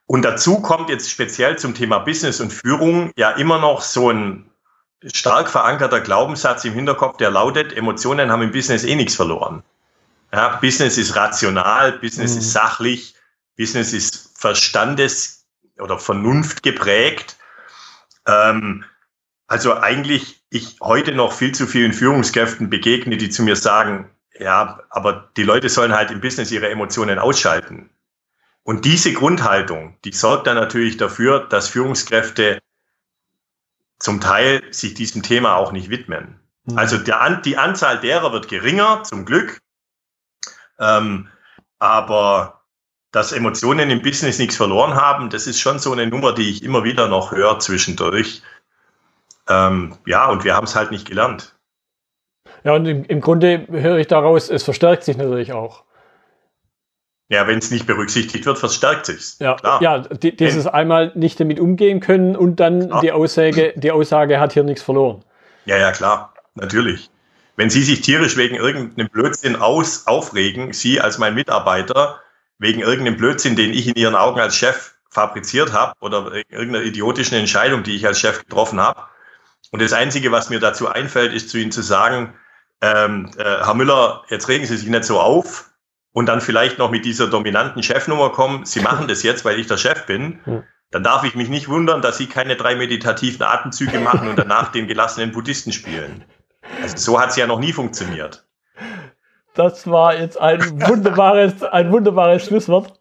Und 0.05 0.23
dazu 0.23 0.61
kommt 0.61 0.89
jetzt 0.89 1.09
speziell 1.09 1.57
zum 1.57 1.75
Thema 1.75 1.99
Business 1.99 2.39
und 2.39 2.53
Führung 2.53 3.11
ja 3.17 3.31
immer 3.31 3.59
noch 3.59 3.81
so 3.81 4.09
ein 4.09 4.49
stark 5.03 5.49
verankerter 5.49 5.99
Glaubenssatz 5.99 6.65
im 6.65 6.73
Hinterkopf, 6.73 7.17
der 7.17 7.29
lautet, 7.29 7.75
Emotionen 7.75 8.31
haben 8.31 8.41
im 8.41 8.51
Business 8.51 8.83
eh 8.83 8.95
nichts 8.95 9.15
verloren. 9.15 9.63
Ja, 10.33 10.57
Business 10.57 10.97
ist 10.97 11.15
rational, 11.15 11.93
Business 11.93 12.33
mhm. 12.33 12.39
ist 12.39 12.51
sachlich, 12.51 13.15
Business 13.57 13.93
ist 13.93 14.37
verstandes- 14.37 15.45
oder 15.79 15.99
Vernunft 15.99 16.63
geprägt. 16.63 17.37
Ähm, 18.25 18.85
also 19.47 19.75
eigentlich 19.77 20.41
ich 20.49 20.77
heute 20.81 21.13
noch 21.13 21.33
viel 21.33 21.53
zu 21.53 21.67
vielen 21.67 21.93
Führungskräften 21.93 22.69
begegne, 22.69 23.17
die 23.17 23.29
zu 23.29 23.43
mir 23.43 23.55
sagen, 23.55 24.09
ja, 24.39 24.81
aber 24.89 25.29
die 25.35 25.43
Leute 25.43 25.69
sollen 25.69 25.93
halt 25.93 26.11
im 26.11 26.21
Business 26.21 26.51
ihre 26.51 26.69
Emotionen 26.69 27.17
ausschalten. 27.17 27.89
Und 28.63 28.85
diese 28.85 29.13
Grundhaltung, 29.13 29.97
die 30.03 30.11
sorgt 30.11 30.45
dann 30.47 30.55
natürlich 30.55 30.97
dafür, 30.97 31.39
dass 31.39 31.69
Führungskräfte 31.69 32.59
zum 33.97 34.21
Teil 34.21 34.61
sich 34.71 34.93
diesem 34.93 35.23
Thema 35.23 35.55
auch 35.55 35.71
nicht 35.71 35.89
widmen. 35.89 36.39
Mhm. 36.65 36.77
Also 36.77 36.97
der, 36.97 37.37
die 37.37 37.57
Anzahl 37.57 37.99
derer 37.99 38.33
wird 38.33 38.49
geringer, 38.49 39.03
zum 39.03 39.25
Glück. 39.25 39.59
Ähm, 40.79 41.29
aber 41.79 42.61
dass 43.11 43.31
Emotionen 43.31 43.89
im 43.89 44.01
Business 44.01 44.37
nichts 44.37 44.57
verloren 44.57 44.95
haben, 44.95 45.29
das 45.29 45.47
ist 45.47 45.59
schon 45.59 45.79
so 45.79 45.93
eine 45.93 46.05
Nummer, 46.05 46.33
die 46.33 46.49
ich 46.49 46.61
immer 46.61 46.83
wieder 46.83 47.07
noch 47.07 47.31
höre 47.31 47.59
zwischendurch. 47.59 48.43
Ähm, 49.49 49.95
ja, 50.05 50.27
und 50.29 50.43
wir 50.43 50.55
haben 50.55 50.65
es 50.65 50.75
halt 50.75 50.91
nicht 50.91 51.07
gelernt. 51.07 51.55
Ja, 52.63 52.73
und 52.73 52.85
im, 52.85 53.05
im 53.05 53.21
Grunde 53.21 53.65
höre 53.69 53.97
ich 53.97 54.07
daraus, 54.07 54.49
es 54.49 54.63
verstärkt 54.63 55.03
sich 55.03 55.17
natürlich 55.17 55.53
auch. 55.53 55.83
Ja, 57.29 57.45
wenn 57.45 57.59
es 57.59 57.71
nicht 57.71 57.85
berücksichtigt 57.85 58.45
wird, 58.45 58.57
verstärkt 58.57 59.05
sich's. 59.05 59.37
Ja, 59.39 59.55
Klar. 59.55 59.81
ja 59.81 59.99
die, 59.99 60.35
dieses 60.35 60.65
wenn, 60.65 60.73
einmal 60.73 61.11
nicht 61.15 61.39
damit 61.39 61.59
umgehen 61.59 61.99
können 61.99 62.37
und 62.37 62.57
dann 62.57 63.01
die 63.01 63.11
Aussage, 63.11 63.73
die 63.75 63.91
Aussage 63.91 64.39
hat 64.39 64.53
hier 64.53 64.63
nichts 64.63 64.81
verloren. 64.81 65.23
Ja, 65.65 65.77
ja, 65.77 65.91
klar, 65.91 66.33
natürlich. 66.55 67.09
Wenn 67.57 67.69
Sie 67.69 67.83
sich 67.83 68.01
tierisch 68.01 68.37
wegen 68.37 68.55
irgendeinem 68.55 69.09
Blödsinn 69.09 69.57
aus, 69.57 70.07
aufregen, 70.07 70.71
Sie 70.71 71.01
als 71.01 71.17
mein 71.17 71.33
Mitarbeiter, 71.33 72.21
wegen 72.59 72.79
irgendeinem 72.79 73.17
Blödsinn, 73.17 73.55
den 73.55 73.73
ich 73.73 73.87
in 73.87 73.95
Ihren 73.95 74.15
Augen 74.15 74.39
als 74.39 74.55
Chef 74.55 74.95
fabriziert 75.09 75.73
habe 75.73 75.93
oder 75.99 76.31
irgendeiner 76.49 76.85
idiotischen 76.85 77.37
Entscheidung, 77.37 77.83
die 77.83 77.95
ich 77.95 78.05
als 78.05 78.19
Chef 78.19 78.39
getroffen 78.39 78.79
habe. 78.79 79.01
Und 79.71 79.81
das 79.81 79.93
Einzige, 79.93 80.31
was 80.31 80.49
mir 80.49 80.59
dazu 80.59 80.87
einfällt, 80.87 81.33
ist 81.33 81.49
zu 81.49 81.57
Ihnen 81.57 81.71
zu 81.71 81.81
sagen, 81.81 82.33
ähm, 82.81 83.31
äh, 83.37 83.43
Herr 83.43 83.73
Müller, 83.73 84.23
jetzt 84.29 84.47
regen 84.47 84.65
Sie 84.65 84.77
sich 84.77 84.87
nicht 84.87 85.03
so 85.03 85.19
auf 85.19 85.71
und 86.13 86.27
dann 86.27 86.41
vielleicht 86.41 86.77
noch 86.77 86.91
mit 86.91 87.05
dieser 87.05 87.27
dominanten 87.27 87.83
Chefnummer 87.83 88.29
kommen, 88.29 88.65
Sie 88.65 88.79
machen 88.81 89.07
das 89.07 89.23
jetzt, 89.23 89.45
weil 89.45 89.59
ich 89.59 89.67
der 89.67 89.77
Chef 89.77 90.05
bin, 90.05 90.39
dann 90.91 91.03
darf 91.03 91.23
ich 91.23 91.35
mich 91.35 91.49
nicht 91.49 91.67
wundern, 91.67 92.01
dass 92.01 92.17
Sie 92.17 92.27
keine 92.27 92.55
drei 92.55 92.75
meditativen 92.75 93.43
Atemzüge 93.43 93.99
machen 93.99 94.29
und 94.29 94.39
danach 94.39 94.71
den 94.71 94.87
gelassenen 94.87 95.31
Buddhisten 95.31 95.73
spielen. 95.73 96.23
Also 96.81 96.97
so 96.97 97.19
hat 97.19 97.29
es 97.29 97.35
ja 97.35 97.47
noch 97.47 97.59
nie 97.59 97.73
funktioniert. 97.73 98.45
das 99.55 99.89
war 99.89 100.15
jetzt 100.15 100.39
ein 100.39 100.61
wunderbares, 100.87 101.63
ein 101.63 101.91
wunderbares 101.91 102.45
Schlusswort. 102.45 102.99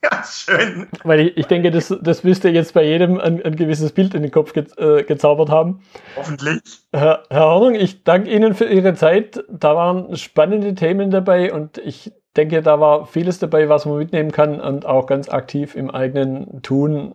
Ja, 0.04 0.22
schön. 0.24 0.88
Weil 1.02 1.20
ich, 1.20 1.36
ich 1.36 1.46
denke, 1.46 1.70
das, 1.70 1.94
das 2.00 2.22
müsste 2.22 2.48
jetzt 2.48 2.72
bei 2.74 2.84
jedem 2.84 3.18
ein, 3.18 3.42
ein 3.44 3.56
gewisses 3.56 3.92
Bild 3.92 4.14
in 4.14 4.22
den 4.22 4.30
Kopf 4.30 4.52
ge, 4.52 4.64
äh, 4.76 5.02
gezaubert 5.02 5.48
haben. 5.48 5.82
Hoffentlich. 6.16 6.60
Herr, 6.92 7.24
Herr 7.30 7.46
Hornung, 7.46 7.74
ich 7.74 8.04
danke 8.04 8.30
Ihnen 8.30 8.54
für 8.54 8.66
Ihre 8.66 8.94
Zeit. 8.94 9.44
Da 9.50 9.74
waren 9.74 10.16
spannende 10.16 10.74
Themen 10.74 11.10
dabei 11.10 11.52
und 11.52 11.78
ich 11.78 12.12
denke, 12.36 12.62
da 12.62 12.78
war 12.78 13.06
vieles 13.06 13.40
dabei, 13.40 13.68
was 13.68 13.86
man 13.86 13.98
mitnehmen 13.98 14.30
kann 14.30 14.60
und 14.60 14.86
auch 14.86 15.06
ganz 15.06 15.28
aktiv 15.28 15.74
im 15.74 15.90
eigenen 15.90 16.62
Tun 16.62 17.14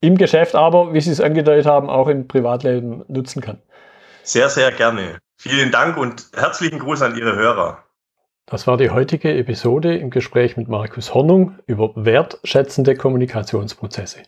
im 0.00 0.16
Geschäft, 0.16 0.54
aber 0.54 0.94
wie 0.94 1.00
Sie 1.00 1.10
es 1.10 1.20
angedeutet 1.20 1.66
haben, 1.66 1.90
auch 1.90 2.08
im 2.08 2.28
Privatleben 2.28 3.04
nutzen 3.08 3.42
kann. 3.42 3.60
Sehr, 4.22 4.48
sehr 4.48 4.70
gerne. 4.70 5.18
Vielen 5.36 5.72
Dank 5.72 5.96
und 5.96 6.28
herzlichen 6.34 6.78
Gruß 6.78 7.02
an 7.02 7.16
Ihre 7.16 7.34
Hörer. 7.34 7.82
Das 8.48 8.68
war 8.68 8.76
die 8.76 8.90
heutige 8.90 9.36
Episode 9.36 9.96
im 9.96 10.10
Gespräch 10.10 10.56
mit 10.56 10.68
Markus 10.68 11.12
Hornung 11.12 11.58
über 11.66 11.92
wertschätzende 11.96 12.94
Kommunikationsprozesse. 12.94 14.20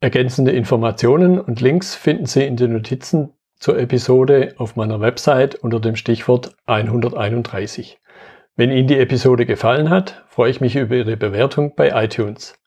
Ergänzende 0.00 0.52
Informationen 0.52 1.40
und 1.40 1.62
Links 1.62 1.94
finden 1.94 2.26
Sie 2.26 2.44
in 2.44 2.56
den 2.56 2.74
Notizen 2.74 3.32
zur 3.58 3.78
Episode 3.78 4.54
auf 4.58 4.76
meiner 4.76 5.00
Website 5.00 5.54
unter 5.54 5.80
dem 5.80 5.96
Stichwort 5.96 6.54
131. 6.66 7.98
Wenn 8.54 8.70
Ihnen 8.70 8.86
die 8.86 8.98
Episode 8.98 9.46
gefallen 9.46 9.88
hat, 9.88 10.22
freue 10.28 10.50
ich 10.50 10.60
mich 10.60 10.76
über 10.76 10.96
Ihre 10.96 11.16
Bewertung 11.16 11.74
bei 11.74 12.04
iTunes. 12.04 12.58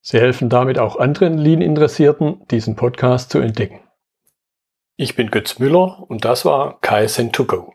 Sie 0.00 0.18
helfen 0.18 0.48
damit 0.48 0.80
auch 0.80 0.98
anderen 0.98 1.38
Lean-Interessierten, 1.38 2.42
diesen 2.50 2.74
Podcast 2.74 3.30
zu 3.30 3.38
entdecken. 3.38 3.78
Ich 4.96 5.14
bin 5.14 5.30
Götz 5.30 5.60
Müller 5.60 6.04
und 6.08 6.24
das 6.24 6.44
war 6.44 6.80
KSN2Go. 6.80 7.74